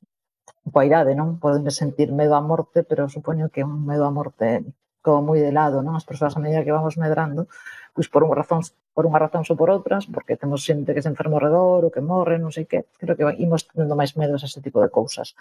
coa 0.72 0.84
idade, 0.88 1.12
non? 1.14 1.38
Poden 1.42 1.64
sentir 1.70 2.08
medo 2.10 2.34
á 2.34 2.42
morte, 2.42 2.82
pero 2.88 3.08
supoño 3.08 3.52
que 3.52 3.62
un 3.62 3.84
medo 3.84 4.04
á 4.08 4.10
morte 4.10 4.64
como 5.02 5.32
moi 5.32 5.40
de 5.40 5.52
lado, 5.52 5.80
non? 5.80 5.96
As 5.96 6.06
persoas 6.06 6.36
a 6.36 6.42
medida 6.42 6.64
que 6.64 6.74
vamos 6.74 7.00
medrando, 7.00 7.48
pois 7.94 8.06
por 8.08 8.22
un 8.24 8.32
razóns 8.36 8.76
por 8.94 9.06
unha 9.06 9.22
razón 9.22 9.46
ou 9.48 9.56
por 9.56 9.70
outras, 9.70 10.04
porque 10.10 10.36
temos 10.36 10.60
xente 10.66 10.92
que 10.92 11.02
se 11.02 11.10
enferma 11.10 11.38
ao 11.38 11.44
redor 11.46 11.80
ou 11.86 11.90
que 11.94 12.04
morre, 12.04 12.36
non 12.36 12.52
sei 12.52 12.66
que, 12.66 12.84
creo 13.00 13.16
que 13.16 13.24
imos 13.40 13.64
tendo 13.70 13.94
máis 13.96 14.12
medos 14.18 14.42
a 14.42 14.48
ese 14.50 14.60
tipo 14.60 14.82
de 14.82 14.90
cousas. 14.92 15.32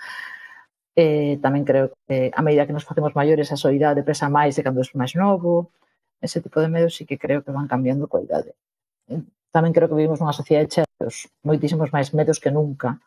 Eh, 0.96 1.40
tamén 1.44 1.64
creo 1.64 1.96
que 2.08 2.32
a 2.34 2.42
medida 2.44 2.68
que 2.68 2.76
nos 2.76 2.86
facemos 2.86 3.16
maiores 3.16 3.52
a 3.52 3.58
soidade 3.58 4.04
presa 4.06 4.28
máis 4.32 4.56
de 4.56 4.64
cando 4.64 4.82
é 4.84 4.88
máis 4.96 5.14
novo, 5.16 5.72
ese 6.22 6.42
tipo 6.44 6.60
de 6.60 6.70
medos 6.70 6.96
sí 6.96 7.04
que 7.10 7.18
creo 7.18 7.44
que 7.44 7.52
van 7.52 7.68
cambiando 7.68 8.08
coa 8.12 8.24
idade. 8.24 8.52
Tamén 9.56 9.74
creo 9.74 9.90
que 9.90 9.98
vivimos 9.98 10.20
nunha 10.20 10.36
sociedade 10.36 10.70
chea 10.70 10.86
de 11.00 11.10
moitísimos 11.48 11.90
máis 11.96 12.14
medos 12.14 12.38
que 12.38 12.52
nunca. 12.54 13.00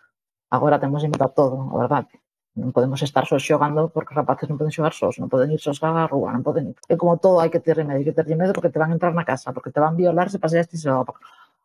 Agora 0.51 0.81
temos 0.83 1.05
limita 1.05 1.29
todo, 1.29 1.57
a 1.71 1.77
verdade. 1.79 2.13
Non 2.53 2.69
podemos 2.69 3.01
estar 3.01 3.25
só 3.25 3.41
xogando 3.41 3.89
porque 3.89 4.13
os 4.13 4.19
rapaces 4.21 4.45
non 4.45 4.61
poden 4.61 4.75
xogar 4.77 4.93
sós, 4.93 5.17
non 5.17 5.33
poden 5.33 5.49
ir 5.57 5.61
sós 5.61 5.81
á 5.81 6.05
rúa, 6.05 6.29
non 6.37 6.45
poden 6.45 6.73
ir. 6.73 6.77
É 6.85 7.01
como 7.01 7.17
todo, 7.17 7.41
hai 7.41 7.49
que 7.49 7.65
ter 7.65 7.81
remedio, 7.81 8.05
hai 8.05 8.09
que 8.13 8.17
ter 8.17 8.29
remedio 8.29 8.53
porque 8.53 8.69
te 8.69 8.77
van 8.77 8.93
a 8.93 8.97
entrar 8.97 9.17
na 9.17 9.25
casa, 9.25 9.57
porque 9.57 9.73
te 9.73 9.81
van 9.81 9.97
violar 9.97 10.29
se 10.29 10.37
paseaste 10.37 10.77
só. 10.77 11.01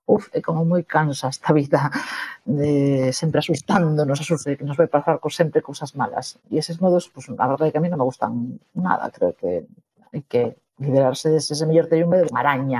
Uf, 0.08 0.32
é 0.32 0.40
como 0.40 0.64
moi 0.64 0.88
cansa 0.88 1.28
esta 1.28 1.52
vida 1.52 1.92
de 2.48 3.12
sempre 3.12 3.44
asustándonos, 3.44 4.24
asuste, 4.24 4.56
que 4.56 4.64
nos 4.64 4.80
vai 4.80 4.88
pasar 4.88 5.20
con 5.20 5.28
sempre 5.28 5.60
cousas 5.60 5.92
malas. 6.00 6.40
E 6.48 6.56
eses 6.56 6.80
modos, 6.80 7.12
pues, 7.12 7.28
a 7.28 7.48
verdade 7.52 7.76
que 7.76 7.80
a 7.80 7.84
mí 7.84 7.92
non 7.92 8.00
me 8.00 8.08
gustan 8.08 8.56
nada, 8.72 9.12
creo 9.12 9.36
que 9.36 9.68
hai 10.16 10.24
que 10.24 10.56
liberarse 10.80 11.28
dese 11.28 11.52
ese 11.52 11.68
mellor 11.68 11.92
teño 11.92 12.08
medo 12.08 12.24
de 12.24 12.32
unha 12.32 12.40
araña, 12.40 12.80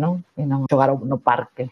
non? 0.00 0.24
E 0.40 0.48
non 0.48 0.64
xogar 0.64 0.96
no 0.96 1.20
parque. 1.20 1.68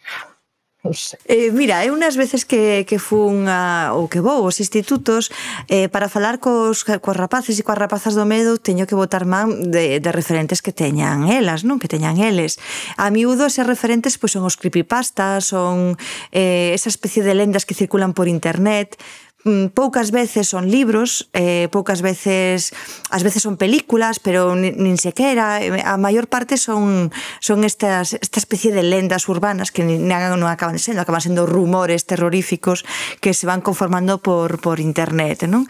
Eh, 1.26 1.50
mira, 1.52 1.84
é 1.84 1.90
unhas 1.94 2.18
veces 2.18 2.44
que, 2.44 2.84
que 2.84 2.98
fun 2.98 3.46
a, 3.46 3.94
ou 3.94 4.10
que 4.10 4.18
vou 4.18 4.42
aos 4.42 4.58
institutos 4.58 5.30
eh, 5.70 5.86
para 5.86 6.10
falar 6.10 6.42
cos, 6.42 6.82
cos 6.82 7.16
rapaces 7.16 7.54
e 7.54 7.62
coas 7.62 7.78
rapazas 7.78 8.18
do 8.18 8.26
medo 8.26 8.58
teño 8.58 8.84
que 8.90 8.98
botar 8.98 9.22
man 9.22 9.70
de, 9.70 10.02
de 10.02 10.10
referentes 10.10 10.58
que 10.58 10.74
teñan 10.74 11.30
elas, 11.30 11.62
non? 11.62 11.78
Que 11.78 11.86
teñan 11.86 12.18
eles. 12.18 12.58
A 12.98 13.14
miúdo 13.14 13.46
eses 13.46 13.64
referentes 13.64 14.18
pois 14.18 14.34
son 14.34 14.42
os 14.42 14.58
creepypastas, 14.58 15.54
son 15.54 15.94
eh, 16.34 16.74
esa 16.74 16.90
especie 16.90 17.22
de 17.22 17.38
lendas 17.38 17.62
que 17.62 17.78
circulan 17.78 18.10
por 18.10 18.26
internet, 18.26 18.98
Mm, 19.44 19.66
poucas 19.74 20.12
veces 20.12 20.48
son 20.48 20.70
libros, 20.70 21.28
eh, 21.32 21.66
poucas 21.72 22.00
veces 22.00 22.70
ás 23.10 23.26
veces 23.26 23.42
son 23.42 23.56
películas, 23.58 24.22
pero 24.22 24.54
nin, 24.54 24.78
nin 24.78 24.94
sequera, 25.02 25.58
eh, 25.58 25.82
a 25.82 25.98
maior 25.98 26.30
parte 26.30 26.54
son 26.54 27.10
son 27.42 27.66
estas 27.66 28.14
esta 28.14 28.38
especie 28.38 28.70
de 28.70 28.86
lendas 28.86 29.26
urbanas 29.26 29.74
que 29.74 29.82
nin, 29.82 30.06
non 30.06 30.46
acaban 30.46 30.78
sendo, 30.78 31.02
acaban 31.02 31.26
sendo 31.26 31.42
rumores 31.42 32.06
terroríficos 32.06 32.86
que 33.18 33.34
se 33.34 33.50
van 33.50 33.66
conformando 33.66 34.22
por 34.22 34.62
por 34.62 34.78
internet, 34.78 35.50
non? 35.50 35.66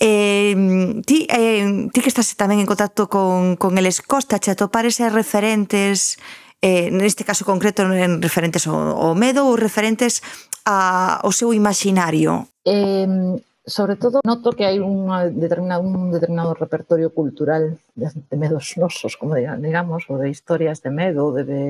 Eh, 0.00 0.56
ti 1.04 1.28
eh, 1.28 1.92
ti 1.92 2.00
que 2.00 2.08
estás 2.08 2.32
tamén 2.40 2.64
en 2.64 2.68
contacto 2.68 3.12
con 3.12 3.60
con 3.60 3.76
eles 3.76 4.00
costa 4.00 4.40
che 4.40 4.56
atopar 4.56 4.88
eses 4.88 5.12
referentes 5.12 6.16
eh, 6.62 6.88
neste 6.94 7.26
caso 7.26 7.44
concreto 7.44 7.82
en 7.82 8.22
referentes 8.22 8.64
ao, 8.70 8.94
ao 8.96 9.12
medo 9.18 9.44
ou 9.50 9.58
referentes 9.58 10.22
a, 10.64 11.18
ao 11.20 11.34
seu 11.34 11.50
imaginario? 11.50 12.48
Eh, 12.64 13.36
sobre 13.66 13.94
todo 13.94 14.22
noto 14.24 14.54
que 14.54 14.66
hai 14.66 14.82
unha 14.82 15.30
determinado, 15.30 15.82
un 15.82 16.10
determinado 16.10 16.54
repertorio 16.54 17.14
cultural 17.14 17.78
de, 17.94 18.06
de 18.10 18.36
medos 18.38 18.74
nosos, 18.74 19.14
como 19.14 19.34
digamos, 19.34 20.06
ou 20.10 20.18
de 20.18 20.30
historias 20.30 20.82
de 20.82 20.90
medo, 20.90 21.30
de, 21.30 21.42
de 21.46 21.60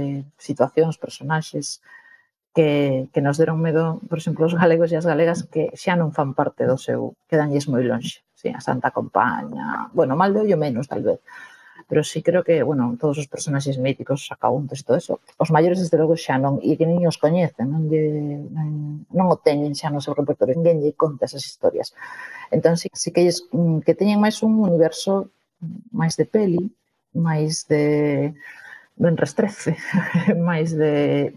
situacións, 0.41 0.97
personaxes, 0.97 1.85
que, 2.55 3.09
que 3.13 3.21
nos 3.21 3.37
deron 3.37 3.61
medo, 3.61 4.01
por 4.09 4.21
exemplo, 4.21 4.45
os 4.45 4.57
galegos 4.57 4.93
e 4.93 4.97
as 4.97 5.09
galegas 5.09 5.45
que 5.49 5.73
xa 5.77 5.97
non 5.97 6.13
fan 6.13 6.37
parte 6.37 6.69
do 6.69 6.77
seu, 6.77 7.17
quedanlles 7.29 7.69
moi 7.69 7.85
lonxe. 7.85 8.25
Sí, 8.37 8.51
a 8.51 8.61
Santa 8.61 8.91
Compaña, 8.91 9.89
bueno, 9.95 10.19
mal 10.19 10.35
de 10.35 10.43
ollo 10.43 10.59
menos, 10.59 10.89
tal 10.89 11.01
vez, 11.05 11.21
pero 11.93 12.05
sí 12.05 12.23
creo 12.23 12.43
que, 12.43 12.63
bueno, 12.63 12.97
todos 12.99 13.19
os 13.19 13.29
personaxes 13.29 13.77
míticos, 13.77 14.25
sacauntes 14.25 14.81
e 14.81 14.85
todo 14.89 14.97
eso, 14.97 15.21
os 15.37 15.53
maiores 15.53 15.77
desde 15.77 16.01
logo 16.01 16.17
xa 16.17 16.41
non, 16.41 16.57
e 16.65 16.73
que 16.81 16.89
nin 16.89 17.05
os 17.05 17.21
coñecen, 17.21 17.69
non, 17.69 17.85
lle, 17.85 18.41
non, 18.49 19.05
non 19.13 19.27
o 19.29 19.37
teñen 19.37 19.77
xa 19.77 19.93
no 19.93 20.01
seu 20.01 20.17
repertorio, 20.17 20.57
ninguén 20.57 20.81
lle 20.81 20.97
conta 20.97 21.29
esas 21.29 21.45
historias. 21.45 21.93
Entón, 22.49 22.81
sí, 22.81 22.89
sí 22.97 23.13
que, 23.13 23.29
lles, 23.29 23.45
mm, 23.53 23.85
que 23.85 23.93
teñen 23.93 24.25
máis 24.25 24.41
un 24.41 24.65
universo 24.65 25.29
máis 25.93 26.17
de 26.17 26.25
peli, 26.25 26.65
máis 27.13 27.69
de 27.69 27.85
ben 28.97 29.21
restrece, 29.21 29.77
máis 30.49 30.73
de 30.73 31.37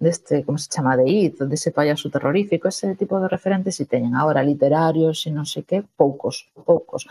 deste, 0.00 0.48
como 0.48 0.56
se 0.56 0.72
chama, 0.72 0.96
de 0.96 1.04
IT, 1.04 1.44
dese 1.44 1.76
payaso 1.76 2.08
terrorífico, 2.08 2.72
ese 2.72 2.96
tipo 2.96 3.20
de 3.20 3.28
referentes 3.28 3.76
si 3.76 3.84
teñen. 3.84 4.16
Ahora, 4.16 4.40
literarios 4.40 5.28
e 5.28 5.30
non 5.30 5.44
sei 5.44 5.68
que, 5.68 5.84
poucos, 5.84 6.48
poucos. 6.64 7.04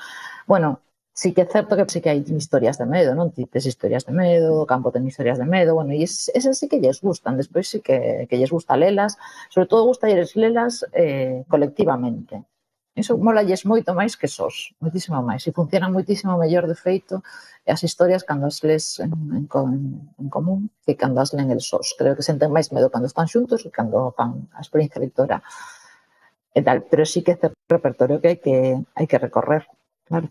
Bueno, 0.49 0.81
sí 1.13 1.33
que 1.33 1.41
é 1.41 1.45
certo 1.45 1.77
que 1.77 1.85
sí 1.87 2.01
que 2.01 2.09
hai 2.09 2.25
historias 2.25 2.77
de 2.81 2.85
medo, 2.89 3.13
non? 3.13 3.29
Tites 3.29 3.69
historias 3.69 4.03
de 4.09 4.13
medo, 4.13 4.65
o 4.65 4.65
campo 4.65 4.89
ten 4.89 5.05
historias 5.05 5.37
de 5.37 5.45
medo, 5.45 5.77
bueno, 5.77 5.93
e 5.93 6.01
esas 6.03 6.57
sí 6.57 6.65
que 6.65 6.81
lles 6.81 7.05
gustan, 7.05 7.37
despois 7.37 7.69
sí 7.69 7.79
que, 7.85 8.25
que 8.27 8.37
lles 8.37 8.49
gusta 8.49 8.73
lelas, 8.73 9.21
sobre 9.53 9.69
todo 9.69 9.85
gusta 9.85 10.09
lles 10.09 10.33
lelas 10.35 10.85
eh, 10.91 11.45
colectivamente. 11.47 12.41
Iso 12.95 13.17
mola 13.17 13.41
lles 13.41 13.65
moito 13.65 13.93
máis 13.97 14.13
que 14.17 14.29
sós, 14.29 14.73
moitísimo 14.81 15.17
máis, 15.21 15.45
e 15.45 15.51
funcionan 15.53 15.93
moitísimo 15.93 16.37
mellor 16.37 16.65
de 16.69 16.77
feito 16.77 17.21
as 17.65 17.81
historias 17.85 18.25
cando 18.25 18.45
as 18.49 18.61
les 18.65 18.99
en, 19.01 19.13
en, 19.37 19.45
en 20.21 20.27
común 20.29 20.69
que 20.85 20.93
cando 20.97 21.21
as 21.21 21.33
len 21.33 21.49
el 21.49 21.61
sós. 21.61 21.93
Creo 21.97 22.13
que 22.17 22.25
senten 22.25 22.53
máis 22.53 22.69
medo 22.73 22.93
cando 22.93 23.09
están 23.09 23.29
xuntos 23.29 23.65
e 23.65 23.69
cando 23.69 24.13
fan 24.17 24.49
a 24.57 24.61
experiencia 24.61 25.01
lectora 25.01 25.41
e 26.53 26.61
tal, 26.61 26.85
pero 26.89 27.05
sí 27.05 27.25
que 27.25 27.33
é 27.33 27.37
certo 27.41 27.57
repertorio 27.69 28.21
que 28.21 28.29
hai 28.29 28.37
que, 28.37 28.55
hai 28.97 29.05
que 29.09 29.17
recorrer, 29.17 29.65
claro 30.05 30.29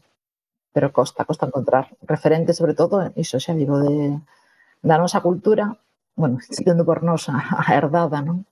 pero 0.72 0.92
costa, 0.92 1.24
costa 1.24 1.46
encontrar 1.46 1.92
referentes, 2.02 2.56
sobre 2.56 2.74
todo, 2.74 3.12
iso 3.14 3.36
xa 3.36 3.52
digo, 3.52 3.78
de, 3.78 4.18
da 4.80 4.96
nosa 4.96 5.20
cultura, 5.20 5.76
bueno, 6.16 6.40
sendo 6.48 6.84
por 6.84 7.04
nós 7.04 7.28
a 7.28 7.62
herdada, 7.72 8.24
non? 8.24 8.48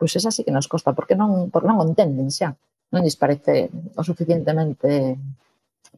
Pois 0.00 0.16
esa 0.18 0.34
sí 0.34 0.42
que 0.42 0.50
nos 0.50 0.66
costa, 0.66 0.96
porque 0.96 1.14
non, 1.14 1.52
porque 1.52 1.68
non 1.68 1.84
entenden 1.84 2.32
xa, 2.32 2.56
non 2.90 3.04
lles 3.04 3.20
parece 3.20 3.70
o 3.94 4.02
suficientemente 4.02 5.20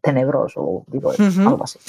tenebroso, 0.02 0.84
digo, 0.90 1.14
uh 1.14 1.16
-huh. 1.16 1.48
algo 1.48 1.64
así. 1.64 1.80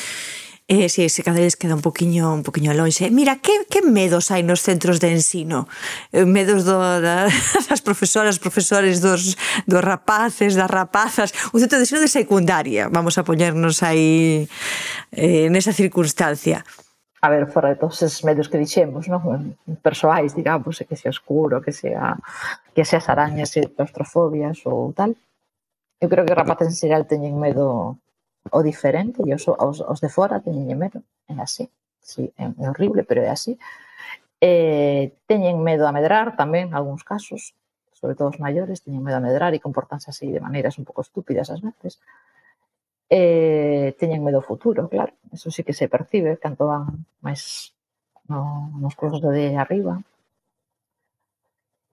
Eh, 0.67 0.89
si, 0.89 1.07
sí, 1.07 1.09
se 1.09 1.23
cada 1.23 1.39
vez 1.39 1.55
queda 1.55 1.75
un 1.75 1.81
poquinho, 1.81 2.33
un 2.33 2.41
poquinho 2.41 2.73
lonxe. 2.73 3.11
Mira, 3.11 3.37
que, 3.37 3.69
que 3.69 3.85
medos 3.85 4.33
hai 4.33 4.41
nos 4.41 4.65
centros 4.65 4.97
de 4.97 5.13
ensino? 5.13 5.69
Eh, 6.09 6.25
medos 6.25 6.65
do, 6.65 6.81
da, 6.81 7.29
das 7.69 7.81
profesoras, 7.85 8.41
profesores, 8.41 8.97
dos, 8.97 9.37
dos 9.69 9.83
rapaces, 9.85 10.57
das 10.57 10.65
rapazas. 10.65 11.37
Un 11.53 11.61
centro 11.61 11.77
de 11.77 11.85
ensino 11.85 12.01
de 12.01 12.09
secundaria. 12.09 12.89
Vamos 12.89 13.21
a 13.21 13.23
poñernos 13.23 13.85
aí 13.85 14.49
eh, 15.13 15.53
nesa 15.53 15.69
circunstancia 15.69 16.65
a 17.25 17.29
ver, 17.29 17.47
fora 17.47 17.69
de 17.69 17.75
todos 17.75 18.03
esos 18.03 18.23
medios 18.23 18.49
que 18.49 18.61
dixemos, 18.61 19.09
non? 19.09 19.57
persoais, 19.81 20.37
digamos, 20.37 20.77
que 20.85 20.93
sea 20.93 21.09
oscuro, 21.09 21.57
que 21.57 21.73
sea 21.73 22.21
que 22.77 22.85
sea 22.85 23.01
arañas 23.01 23.49
e 23.57 23.65
claustrofobias 23.65 24.61
ou 24.69 24.93
tal. 24.93 25.17
Eu 25.97 26.05
creo 26.05 26.21
que 26.21 26.37
rapaces 26.37 26.69
en 26.69 26.77
xeral 26.77 27.09
teñen 27.09 27.33
medo 27.41 27.97
o 28.51 28.61
diferente 28.61 29.21
e 29.25 29.33
os, 29.33 29.47
os, 29.47 29.81
os 29.81 29.99
de 30.01 30.09
fora 30.09 30.41
teñen 30.41 30.77
medo, 30.77 31.01
é 31.27 31.33
así, 31.41 31.69
sí, 32.01 32.33
é, 32.37 32.45
é 32.45 32.65
horrible, 32.69 33.03
pero 33.03 33.21
é 33.25 33.29
así. 33.29 33.57
Eh, 34.41 35.15
teñen 35.25 35.63
medo 35.63 35.87
a 35.87 35.95
medrar 35.95 36.37
tamén, 36.37 36.69
en 36.69 36.77
algúns 36.77 37.01
casos, 37.01 37.55
sobre 37.95 38.13
todo 38.13 38.29
os 38.29 38.39
maiores, 38.39 38.83
teñen 38.85 39.01
medo 39.01 39.17
a 39.17 39.25
medrar 39.25 39.51
e 39.55 39.63
comportanse 39.63 40.13
así 40.13 40.29
de 40.29 40.43
maneiras 40.43 40.77
un 40.77 40.85
pouco 40.85 41.01
estúpidas 41.01 41.49
ás 41.49 41.61
veces. 41.63 41.97
Eh, 43.09 43.95
teñen 43.97 44.21
medo 44.21 44.41
ao 44.41 44.47
futuro, 44.47 44.89
claro, 44.89 45.13
eso 45.33 45.49
sí 45.49 45.61
que 45.65 45.73
se 45.73 45.89
percibe, 45.89 46.37
canto 46.37 46.69
van 46.69 47.05
máis 47.25 47.73
no, 48.29 48.69
nos 48.81 48.93
cursos 48.97 49.21
de 49.21 49.57
arriba, 49.57 50.01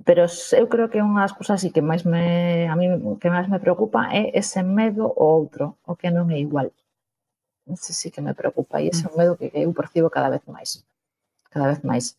pero 0.05 0.27
eu 0.27 0.67
creo 0.69 0.91
que 0.91 1.03
unha 1.03 1.23
das 1.23 1.35
cousas 1.37 1.61
así 1.61 1.71
que 1.71 1.85
máis 1.85 2.03
me 2.03 2.67
a 2.67 2.75
mí 2.75 2.87
que 3.21 3.29
máis 3.31 3.47
me 3.47 3.63
preocupa 3.63 4.11
é 4.11 4.35
ese 4.35 4.63
medo 4.63 5.13
ao 5.15 5.45
outro, 5.45 5.79
o 5.87 5.95
que 5.95 6.11
non 6.11 6.31
é 6.31 6.39
igual. 6.39 6.71
Ese 7.67 7.93
sí 7.95 8.09
que 8.11 8.25
me 8.25 8.35
preocupa 8.35 8.83
e 8.83 8.91
ese 8.91 9.07
é 9.07 9.11
un 9.11 9.17
medo 9.19 9.39
que 9.39 9.51
eu 9.55 9.71
percibo 9.73 10.11
cada 10.11 10.29
vez 10.33 10.43
máis. 10.51 10.83
Cada 11.53 11.71
vez 11.71 11.81
máis. 11.87 12.19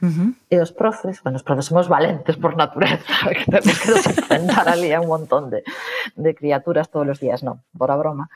Uh 0.00 0.08
-huh. 0.08 0.28
E 0.50 0.56
os 0.60 0.72
profes, 0.72 1.20
bueno, 1.22 1.36
os 1.36 1.46
profes 1.46 1.66
somos 1.66 1.88
valentes 1.88 2.36
por 2.36 2.56
natureza, 2.56 3.04
que 3.36 3.46
temos 3.50 3.76
que 3.80 3.90
nos 3.90 4.06
enfrentar 4.06 4.66
ali 4.68 4.90
a 4.92 5.00
un 5.00 5.08
montón 5.08 5.50
de, 5.50 5.60
de 6.14 6.30
criaturas 6.34 6.88
todos 6.88 7.08
os 7.08 7.18
días, 7.20 7.42
non, 7.42 7.60
por 7.76 7.90
a 7.90 7.96
broma. 7.96 8.30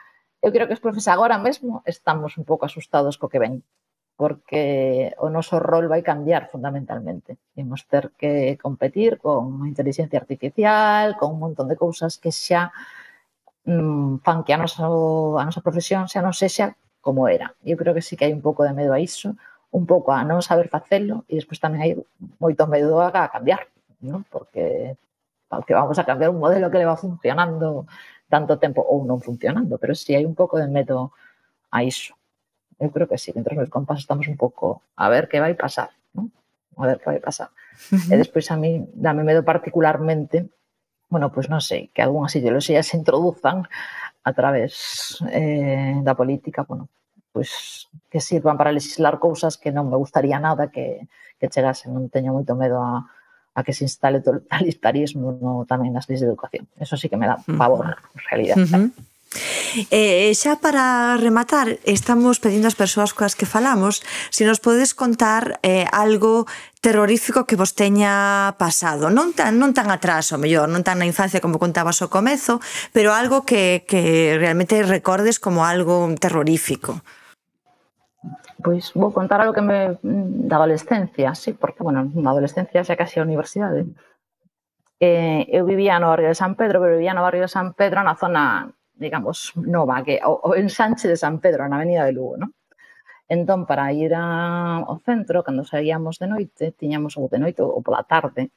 Eu 0.45 0.51
creo 0.55 0.67
que 0.67 0.77
os 0.77 0.85
profes 0.85 1.07
agora 1.09 1.39
mesmo 1.39 1.83
estamos 1.87 2.39
un 2.39 2.45
pouco 2.45 2.67
asustados 2.67 3.19
co 3.19 3.31
que 3.31 3.43
ven, 3.43 3.63
porque 4.19 5.15
o 5.23 5.31
noso 5.31 5.63
rol 5.63 5.87
vai 5.87 6.03
cambiar 6.03 6.51
fundamentalmente. 6.51 7.39
Imos 7.55 7.87
ter 7.87 8.11
que 8.19 8.59
competir 8.59 9.23
con 9.23 9.63
inteligencia 9.63 10.19
artificial, 10.19 11.15
con 11.15 11.39
un 11.39 11.39
montón 11.39 11.71
de 11.71 11.79
cousas 11.79 12.19
que 12.19 12.35
xa 12.35 12.75
mm, 13.63 14.19
fan 14.27 14.43
que 14.43 14.53
a 14.55 14.59
nosa, 14.59 14.91
a 14.91 15.45
nosa 15.47 15.63
profesión 15.63 16.11
xa 16.11 16.19
non 16.19 16.35
sexa 16.35 16.75
como 16.99 17.31
era. 17.31 17.55
Eu 17.63 17.79
creo 17.79 17.95
que 17.95 18.03
sí 18.03 18.19
que 18.19 18.27
hai 18.27 18.35
un 18.35 18.43
pouco 18.43 18.67
de 18.67 18.75
medo 18.75 18.91
a 18.91 18.99
iso, 18.99 19.39
un 19.71 19.87
pouco 19.87 20.11
a 20.11 20.27
non 20.27 20.43
saber 20.43 20.67
facelo 20.67 21.23
e 21.31 21.39
despois 21.39 21.63
tamén 21.63 21.81
hai 21.87 21.95
moito 22.43 22.67
medo 22.67 22.99
a 22.99 23.15
cambiar, 23.31 23.71
non? 24.03 24.27
porque 24.27 24.99
porque 25.47 25.79
vamos 25.79 25.95
a 25.95 26.05
cambiar 26.05 26.35
un 26.35 26.43
modelo 26.43 26.75
que 26.75 26.83
le 26.83 26.91
va 26.91 26.99
funcionando 26.99 27.87
tanto 28.27 28.59
tempo 28.59 28.83
ou 28.83 29.07
non 29.07 29.23
funcionando, 29.23 29.79
pero 29.79 29.95
si 29.95 30.11
sí 30.11 30.19
hai 30.19 30.27
un 30.27 30.35
pouco 30.35 30.59
de 30.59 30.67
medo 30.67 31.15
a 31.71 31.87
iso 31.87 32.18
eu 32.79 32.91
creo 32.91 33.11
que 33.11 33.19
sí, 33.19 33.35
dentro 33.35 33.59
meus 33.59 33.71
compás 33.71 33.99
estamos 33.99 34.31
un 34.31 34.39
pouco 34.39 34.83
a 34.95 35.11
ver 35.11 35.27
que 35.29 35.43
vai 35.43 35.55
pasar, 35.59 35.91
non? 36.15 36.31
A 36.79 36.87
ver 36.87 37.03
que 37.03 37.11
vai 37.11 37.21
pasar. 37.21 37.51
Uh 37.91 37.99
-huh. 37.99 38.15
E 38.15 38.15
despois 38.17 38.47
a 38.55 38.57
mí 38.57 38.87
dame 38.95 39.27
medo 39.27 39.43
particularmente, 39.43 40.47
bueno, 41.11 41.35
pois 41.35 41.47
pues 41.47 41.53
non 41.53 41.63
sei, 41.63 41.91
que 41.91 42.03
algunhas 42.03 42.35
ideoloxías 42.39 42.87
se 42.87 42.97
introduzan 42.97 43.67
a 44.23 44.31
través 44.33 45.19
eh, 45.33 45.99
da 46.07 46.15
política, 46.15 46.63
bueno, 46.63 46.87
pois 47.35 47.51
pues, 47.51 48.01
que 48.11 48.21
sirvan 48.21 48.57
para 48.57 48.73
legislar 48.73 49.19
cousas 49.19 49.59
que 49.59 49.75
non 49.75 49.91
me 49.91 49.99
gustaría 49.99 50.39
nada 50.39 50.71
que, 50.71 51.11
que 51.39 51.51
chegasen, 51.51 51.91
non 51.91 52.07
teño 52.07 52.31
moito 52.31 52.55
medo 52.55 52.79
a, 52.79 53.11
a 53.59 53.61
que 53.67 53.75
se 53.75 53.83
instale 53.83 54.23
totalitarismo 54.23 55.35
no, 55.35 55.67
tamén 55.67 55.91
nas 55.91 56.07
leis 56.07 56.23
de 56.23 56.31
educación. 56.31 56.71
Eso 56.79 56.95
sí 56.95 57.11
que 57.11 57.19
me 57.19 57.27
dá 57.27 57.43
pavor, 57.59 57.99
en 58.15 58.23
realidad. 58.31 58.57
Uh 58.59 58.71
-huh. 58.71 58.87
Eh, 59.91 60.31
eh, 60.31 60.35
xa 60.35 60.57
para 60.57 61.17
rematar, 61.21 61.77
estamos 61.85 62.41
pedindo 62.41 62.65
ás 62.65 62.79
persoas 62.81 63.13
coas 63.13 63.37
que 63.37 63.45
falamos 63.45 64.01
se 64.33 64.49
nos 64.49 64.57
podes 64.57 64.97
contar 64.97 65.61
eh, 65.61 65.85
algo 65.93 66.49
terrorífico 66.81 67.45
que 67.45 67.61
vos 67.61 67.77
teña 67.77 68.57
pasado. 68.57 69.13
Non 69.13 69.37
tan, 69.37 69.61
non 69.61 69.77
tan 69.77 69.93
atrás, 69.93 70.33
o 70.33 70.41
mellor, 70.41 70.73
non 70.73 70.81
tan 70.81 70.97
na 70.97 71.05
infancia 71.05 71.45
como 71.45 71.61
contabas 71.61 72.01
ao 72.01 72.09
comezo, 72.09 72.65
pero 72.97 73.13
algo 73.13 73.45
que, 73.45 73.85
que 73.85 74.41
realmente 74.41 74.81
recordes 74.81 75.37
como 75.37 75.69
algo 75.69 76.09
terrorífico. 76.17 77.05
Pois 78.65 78.91
vou 78.97 79.13
contar 79.13 79.45
algo 79.45 79.53
que 79.53 79.63
me 79.63 79.81
da 80.03 80.57
adolescencia, 80.57 81.37
sí, 81.37 81.53
porque, 81.53 81.85
bueno, 81.85 82.09
na 82.17 82.33
adolescencia 82.33 82.81
xa 82.81 82.97
casi 82.97 83.21
a 83.21 83.29
universidade. 83.29 83.85
Eh, 84.99 85.47
eu 85.53 85.69
vivía 85.69 86.01
no 86.01 86.11
barrio 86.11 86.33
de 86.33 86.35
San 86.35 86.57
Pedro, 86.57 86.81
pero 86.81 86.97
vivía 86.97 87.15
no 87.15 87.23
barrio 87.23 87.45
de 87.45 87.53
San 87.53 87.77
Pedro 87.77 88.03
na 88.03 88.19
zona 88.19 88.75
digamos, 88.99 89.55
nova, 89.57 90.03
que 90.03 90.21
o, 90.27 90.41
o 90.43 90.55
ensanche 90.59 91.09
de 91.09 91.17
San 91.17 91.39
Pedro 91.39 91.69
na 91.71 91.79
Avenida 91.79 92.05
de 92.05 92.13
Lugo, 92.13 92.37
non? 92.37 92.51
Entón, 93.29 93.69
para 93.69 93.93
ir 93.93 94.13
a, 94.17 94.83
ao 94.83 94.99
centro, 95.05 95.45
cando 95.47 95.63
saíamos 95.63 96.19
de 96.19 96.27
noite, 96.27 96.75
tiñamos 96.75 97.15
ou 97.21 97.29
de 97.31 97.39
noite 97.39 97.61
ou 97.63 97.81
pola 97.85 98.03
tarde, 98.03 98.51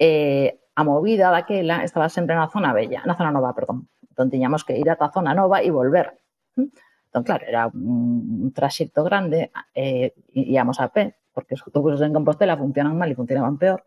eh, 0.00 0.58
a 0.74 0.82
movida 0.82 1.30
daquela 1.30 1.84
estaba 1.84 2.08
sempre 2.10 2.34
na 2.34 2.50
zona 2.50 2.74
bella, 2.74 3.06
na 3.06 3.14
zona 3.14 3.30
nova, 3.30 3.54
perdón. 3.54 3.86
Entón, 4.10 4.30
tiñamos 4.30 4.64
que 4.64 4.74
ir 4.74 4.88
ata 4.90 5.06
a 5.06 5.14
zona 5.14 5.34
nova 5.34 5.62
e 5.62 5.70
volver. 5.70 6.18
Entón, 6.56 7.22
claro, 7.22 7.44
era 7.46 7.70
un 7.70 8.50
traxecto 8.50 9.04
grande, 9.04 9.52
eh, 9.74 10.14
íamos 10.34 10.80
a 10.80 10.88
pé, 10.88 11.14
porque 11.34 11.58
os 11.58 11.62
autobuses 11.66 12.00
en 12.06 12.14
Compostela 12.14 12.54
funcionan 12.54 12.94
mal 12.94 13.10
e 13.10 13.18
funcionaban 13.18 13.58
peor. 13.58 13.82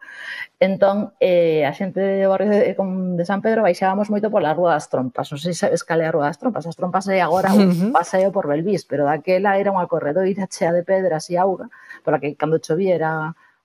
Entón, 0.60 1.15
eh, 1.23 1.63
a 1.63 1.71
xente 1.71 2.03
do 2.03 2.27
barrio 2.27 2.51
de, 2.51 2.75
de 2.75 3.23
San 3.23 3.39
Pedro 3.39 3.63
baixábamos 3.63 4.12
moito 4.12 4.27
pola 4.27 4.51
Rúa 4.51 4.75
das 4.75 4.91
Trompas. 4.91 5.31
Non 5.31 5.39
sei 5.39 5.55
se 5.55 5.63
sabes 5.63 5.88
cal 5.88 6.03
é 6.03 6.07
a 6.07 6.13
Rúa 6.13 6.27
das 6.27 6.38
Trompas. 6.38 6.67
As 6.67 6.75
Trompas 6.75 7.07
é 7.07 7.23
agora 7.23 7.55
un 7.55 7.95
paseo 7.95 8.29
por 8.36 8.51
Belvís, 8.51 8.83
pero 8.83 9.07
daquela 9.07 9.55
era 9.55 9.71
unha 9.71 9.88
corredoira 9.88 10.51
chea 10.51 10.75
de 10.75 10.83
pedras 10.83 11.31
e 11.31 11.39
auga, 11.39 11.71
pola 12.03 12.19
que 12.19 12.36
cando 12.36 12.60
chovía 12.60 12.99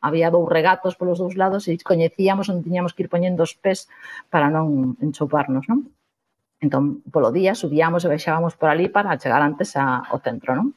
había 0.03 0.31
dous 0.31 0.49
regatos 0.51 0.97
polos 0.99 1.19
dous 1.23 1.39
lados 1.39 1.71
e 1.71 1.79
coñecíamos 1.79 2.51
onde 2.51 2.67
tiñamos 2.67 2.93
que 2.93 3.07
ir 3.07 3.09
poñendo 3.09 3.47
os 3.47 3.55
pés 3.55 3.87
para 4.29 4.51
non 4.51 4.99
enchouparnos, 4.99 5.65
non? 5.71 5.89
Entón, 6.59 7.03
polo 7.15 7.31
día 7.31 7.55
subíamos 7.55 8.03
e 8.03 8.11
baixábamos 8.11 8.59
por 8.59 8.69
ali 8.69 8.91
para 8.91 9.19
chegar 9.19 9.43
antes 9.43 9.79
a, 9.79 10.03
ao 10.11 10.19
centro, 10.19 10.59
non? 10.59 10.75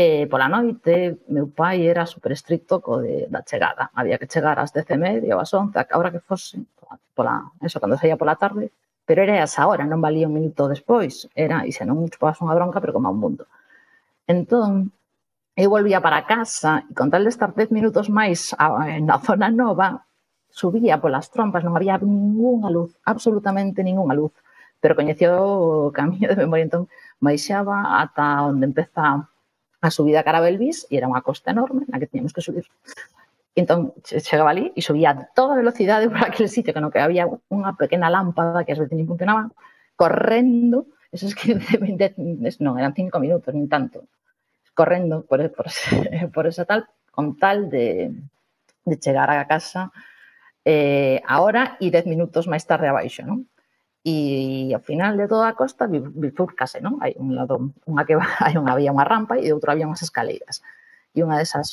E 0.00 0.26
pola 0.26 0.48
noite, 0.50 1.22
meu 1.30 1.46
pai 1.60 1.86
era 1.86 2.02
super 2.12 2.32
estricto 2.34 2.82
co 2.82 2.98
de, 3.04 3.30
da 3.34 3.46
chegada. 3.46 3.84
Había 3.94 4.18
que 4.18 4.26
chegar 4.26 4.58
ás 4.58 4.74
10 4.74 4.90
e 4.90 4.98
media 4.98 5.32
ou 5.36 5.40
ás 5.44 5.54
11, 5.54 5.70
a 5.78 5.98
hora 5.98 6.10
que 6.10 6.18
fose, 6.18 6.66
pola, 7.14 7.34
eso, 7.62 7.78
cando 7.78 7.94
saía 7.94 8.18
pola 8.18 8.34
tarde, 8.34 8.64
pero 9.06 9.22
era 9.22 9.38
esa 9.46 9.62
hora, 9.70 9.86
non 9.86 10.02
valía 10.02 10.26
un 10.26 10.34
minuto 10.34 10.66
despois. 10.66 11.30
Era, 11.38 11.62
e 11.62 11.70
se 11.70 11.86
non 11.86 12.10
chupabas 12.10 12.42
unha 12.42 12.58
bronca, 12.58 12.82
pero 12.82 12.90
como 12.90 13.06
a 13.06 13.14
un 13.14 13.22
mundo. 13.22 13.46
Entón, 14.26 14.90
eu 15.54 15.70
volvía 15.70 16.02
para 16.02 16.26
casa 16.26 16.82
e 16.90 16.92
con 16.98 17.06
tal 17.14 17.22
de 17.22 17.30
estar 17.30 17.54
10 17.54 17.70
minutos 17.70 18.10
máis 18.10 18.50
na 18.98 19.16
zona 19.22 19.46
nova, 19.46 20.10
subía 20.50 20.98
polas 20.98 21.30
trompas, 21.30 21.62
non 21.62 21.78
había 21.78 22.02
ninguna 22.02 22.66
luz, 22.66 22.90
absolutamente 23.06 23.86
ninguna 23.86 24.18
luz, 24.18 24.34
pero 24.82 24.98
coñecía 24.98 25.38
o 25.38 25.94
camiño 25.94 26.34
de 26.34 26.42
memoria, 26.42 26.66
entón 26.66 26.84
baixaba 27.22 28.02
ata 28.02 28.42
onde 28.50 28.66
empeza 28.66 29.30
a 29.84 29.90
subida 29.92 30.24
cara 30.24 30.40
a 30.40 30.44
Belvis 30.48 30.88
e 30.88 30.96
era 30.96 31.04
unha 31.12 31.20
costa 31.20 31.52
enorme 31.52 31.84
na 31.92 32.00
que 32.00 32.08
tiñamos 32.08 32.32
que 32.32 32.40
subir. 32.40 32.64
E 33.52 33.60
entón 33.60 33.92
chegaba 34.02 34.48
ali 34.48 34.72
e 34.72 34.80
subía 34.80 35.12
a 35.12 35.28
toda 35.36 35.60
velocidade 35.60 36.08
por 36.08 36.24
aquel 36.24 36.48
sitio 36.48 36.72
que 36.72 36.80
no 36.80 36.88
que 36.88 37.04
había 37.04 37.28
unha 37.28 37.76
pequena 37.76 38.08
lámpada 38.08 38.64
que 38.64 38.72
ás 38.72 38.80
veces 38.80 38.96
nin 38.96 39.04
funcionaba, 39.04 39.52
correndo, 39.92 40.88
esos 41.12 41.36
15, 41.36 41.84
20, 41.84 42.16
non, 42.64 42.80
eran 42.80 42.96
5 42.96 43.12
minutos, 43.20 43.52
nin 43.52 43.68
tanto, 43.68 44.08
correndo 44.72 45.28
por, 45.28 45.44
por, 45.52 45.68
por 46.34 46.44
esa 46.48 46.64
tal, 46.64 46.88
con 47.12 47.36
tal 47.36 47.68
de, 47.68 48.08
de 48.88 48.94
chegar 48.96 49.28
á 49.28 49.44
casa 49.44 49.92
eh, 50.64 51.20
a 51.28 51.44
hora 51.44 51.76
e 51.76 51.92
10 51.92 52.08
minutos 52.08 52.48
máis 52.48 52.64
tarde 52.64 52.88
abaixo, 52.88 53.20
non? 53.28 53.44
e 54.04 54.68
ao 54.76 54.84
final 54.84 55.16
de 55.16 55.26
toda 55.26 55.48
a 55.48 55.56
costa 55.56 55.88
bifurcase, 55.88 56.84
non? 56.84 57.00
Hai 57.00 57.16
un 57.16 57.32
lado, 57.32 57.72
unha 57.88 58.04
que 58.04 58.14
hai 58.44 58.54
unha 58.60 58.76
había 58.76 58.92
unha 58.92 59.08
rampa 59.08 59.40
e 59.40 59.48
outro 59.56 59.72
había 59.72 59.88
unhas 59.88 60.04
escaleiras. 60.04 60.60
E 61.16 61.24
unha 61.24 61.40
desas 61.40 61.68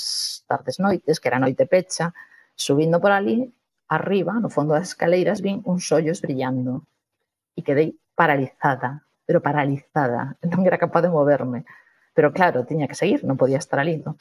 tardes 0.47 0.79
noites, 0.79 1.19
que 1.19 1.27
era 1.27 1.43
noite 1.43 1.67
pecha, 1.67 2.15
subindo 2.55 3.03
por 3.03 3.11
ali, 3.11 3.51
arriba, 3.91 4.39
no 4.39 4.47
fondo 4.47 4.71
das 4.71 4.95
escaleiras, 4.95 5.43
vin 5.43 5.59
uns 5.67 5.91
ollos 5.91 6.23
brillando 6.23 6.87
e 7.51 7.67
quedei 7.67 7.99
paralizada, 8.15 9.03
pero 9.27 9.43
paralizada, 9.43 10.39
non 10.51 10.63
era 10.63 10.79
capaz 10.79 11.03
de 11.03 11.11
moverme. 11.11 11.67
Pero 12.15 12.31
claro, 12.31 12.63
tiña 12.63 12.87
que 12.87 12.95
seguir, 12.95 13.27
non 13.27 13.35
podía 13.35 13.59
estar 13.59 13.83
ali, 13.83 13.99
non? 13.99 14.15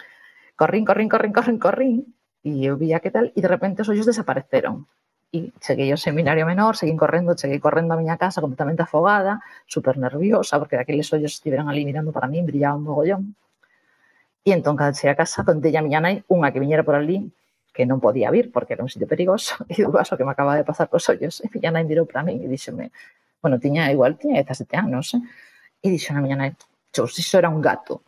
Corrín, 0.59 0.83
corrín, 0.83 1.07
corrín, 1.07 1.31
corrín, 1.31 1.59
corrín, 1.63 1.97
e 2.43 2.67
eu 2.67 2.75
vía 2.75 2.99
que 2.99 3.15
tal, 3.15 3.31
e 3.31 3.39
de 3.39 3.51
repente 3.51 3.87
os 3.87 3.91
ollos 3.93 4.11
desapareceron. 4.11 4.91
E 5.31 5.55
cheguei 5.63 5.89
ao 5.95 6.01
seminario 6.07 6.43
menor, 6.43 6.75
seguín 6.75 6.99
correndo, 6.99 7.39
cheguei 7.39 7.63
correndo 7.63 7.95
a 7.95 8.01
miña 8.01 8.19
casa 8.19 8.43
completamente 8.43 8.83
afogada, 8.83 9.39
super 9.75 9.95
nerviosa, 9.95 10.59
porque 10.59 10.75
aqueles 10.75 11.07
ollos 11.15 11.33
estiveran 11.39 11.71
ali 11.71 11.87
mirando 11.87 12.11
para 12.11 12.27
min, 12.27 12.47
brillaban 12.51 12.83
un 12.83 12.85
mogollón. 12.91 13.23
E 14.43 14.51
entón, 14.57 14.75
cando 14.75 14.99
cheguei 14.99 15.15
a 15.15 15.21
casa, 15.23 15.47
contei 15.47 15.71
a 15.79 15.83
miña 15.87 16.03
nai 16.03 16.27
unha 16.27 16.51
que 16.51 16.59
viñera 16.59 16.83
por 16.83 16.99
ali, 16.99 17.31
que 17.71 17.87
non 17.87 18.03
podía 18.03 18.29
vir 18.35 18.51
porque 18.51 18.75
era 18.75 18.83
un 18.83 18.91
sitio 18.91 19.07
perigoso, 19.07 19.55
e 19.71 19.79
dúas 19.87 20.11
o 20.11 20.19
que 20.19 20.27
me 20.27 20.35
acaba 20.35 20.59
de 20.59 20.67
pasar 20.67 20.91
cos 20.91 21.07
ollos. 21.07 21.39
E 21.45 21.47
miña 21.55 21.71
nai 21.71 21.87
mirou 21.87 22.11
para 22.11 22.27
min 22.27 22.43
e 22.43 22.51
díxome, 22.51 22.91
bueno, 23.39 23.63
tiña 23.63 23.87
igual, 23.95 24.19
tiña 24.19 24.43
17 24.43 24.75
anos, 24.83 25.15
eh? 25.15 25.23
e 25.79 25.87
dixo 25.95 26.11
a 26.11 26.19
miña 26.19 26.35
nai, 26.35 26.51
chos, 26.91 27.15
iso 27.23 27.39
era 27.39 27.47
un 27.47 27.63
gato. 27.63 28.03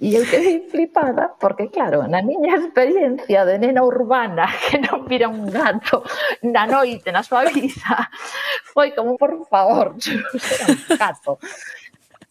E 0.00 0.16
eu 0.16 0.24
quedei 0.24 0.64
flipada, 0.70 1.36
porque 1.38 1.68
claro, 1.68 2.08
na 2.08 2.22
miña 2.22 2.56
experiencia 2.56 3.44
de 3.44 3.58
nena 3.60 3.84
urbana 3.84 4.48
que 4.64 4.80
non 4.80 5.04
vira 5.04 5.28
un 5.28 5.44
gato 5.44 6.00
na 6.40 6.64
noite 6.64 7.12
na 7.12 7.20
súa 7.20 7.44
vida, 7.44 8.08
foi 8.72 8.96
como, 8.96 9.20
por 9.20 9.44
favor, 9.52 9.92
era 10.00 10.64
un 10.72 10.80
gato. 10.96 11.32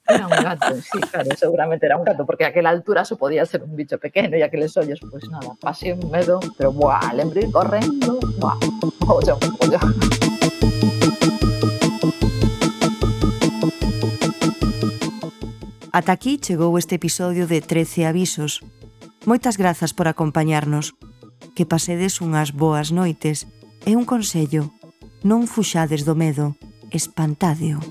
Era 0.09 0.25
un 0.25 0.33
gato, 0.33 0.73
sí, 0.81 0.97
claro, 1.13 1.29
seguramente 1.37 1.85
era 1.85 1.95
un 1.95 2.03
gato, 2.03 2.25
porque 2.25 2.43
a 2.43 2.49
aquela 2.49 2.73
altura 2.73 3.05
só 3.05 3.15
podía 3.15 3.45
ser 3.45 3.61
un 3.61 3.75
bicho 3.77 4.01
pequeno 4.01 4.33
e 4.33 4.41
aqueles 4.41 4.73
ollos, 4.73 4.97
pues 5.05 5.29
nada, 5.29 5.53
pasei 5.61 5.93
un 5.93 6.09
medo, 6.09 6.41
pero 6.57 6.73
buah, 6.73 7.13
lembrei 7.13 7.45
correndo, 7.53 8.17
buah, 8.41 8.57
ollo, 9.05 9.37
ollo. 9.61 10.28
Ata 15.91 16.11
aquí 16.13 16.37
chegou 16.37 16.77
este 16.77 16.95
episodio 17.01 17.47
de 17.47 17.61
13 17.61 18.05
avisos. 18.05 18.61
Moitas 19.25 19.57
grazas 19.57 19.89
por 19.89 20.07
acompañarnos. 20.07 20.93
Que 21.57 21.65
pasedes 21.65 22.21
unhas 22.21 22.53
boas 22.53 22.93
noites 22.93 23.49
e 23.89 23.97
un 23.97 24.05
consello. 24.05 24.69
Non 25.25 25.49
fuxades 25.49 26.05
do 26.05 26.13
medo, 26.13 26.53
espantadeo. 26.93 27.81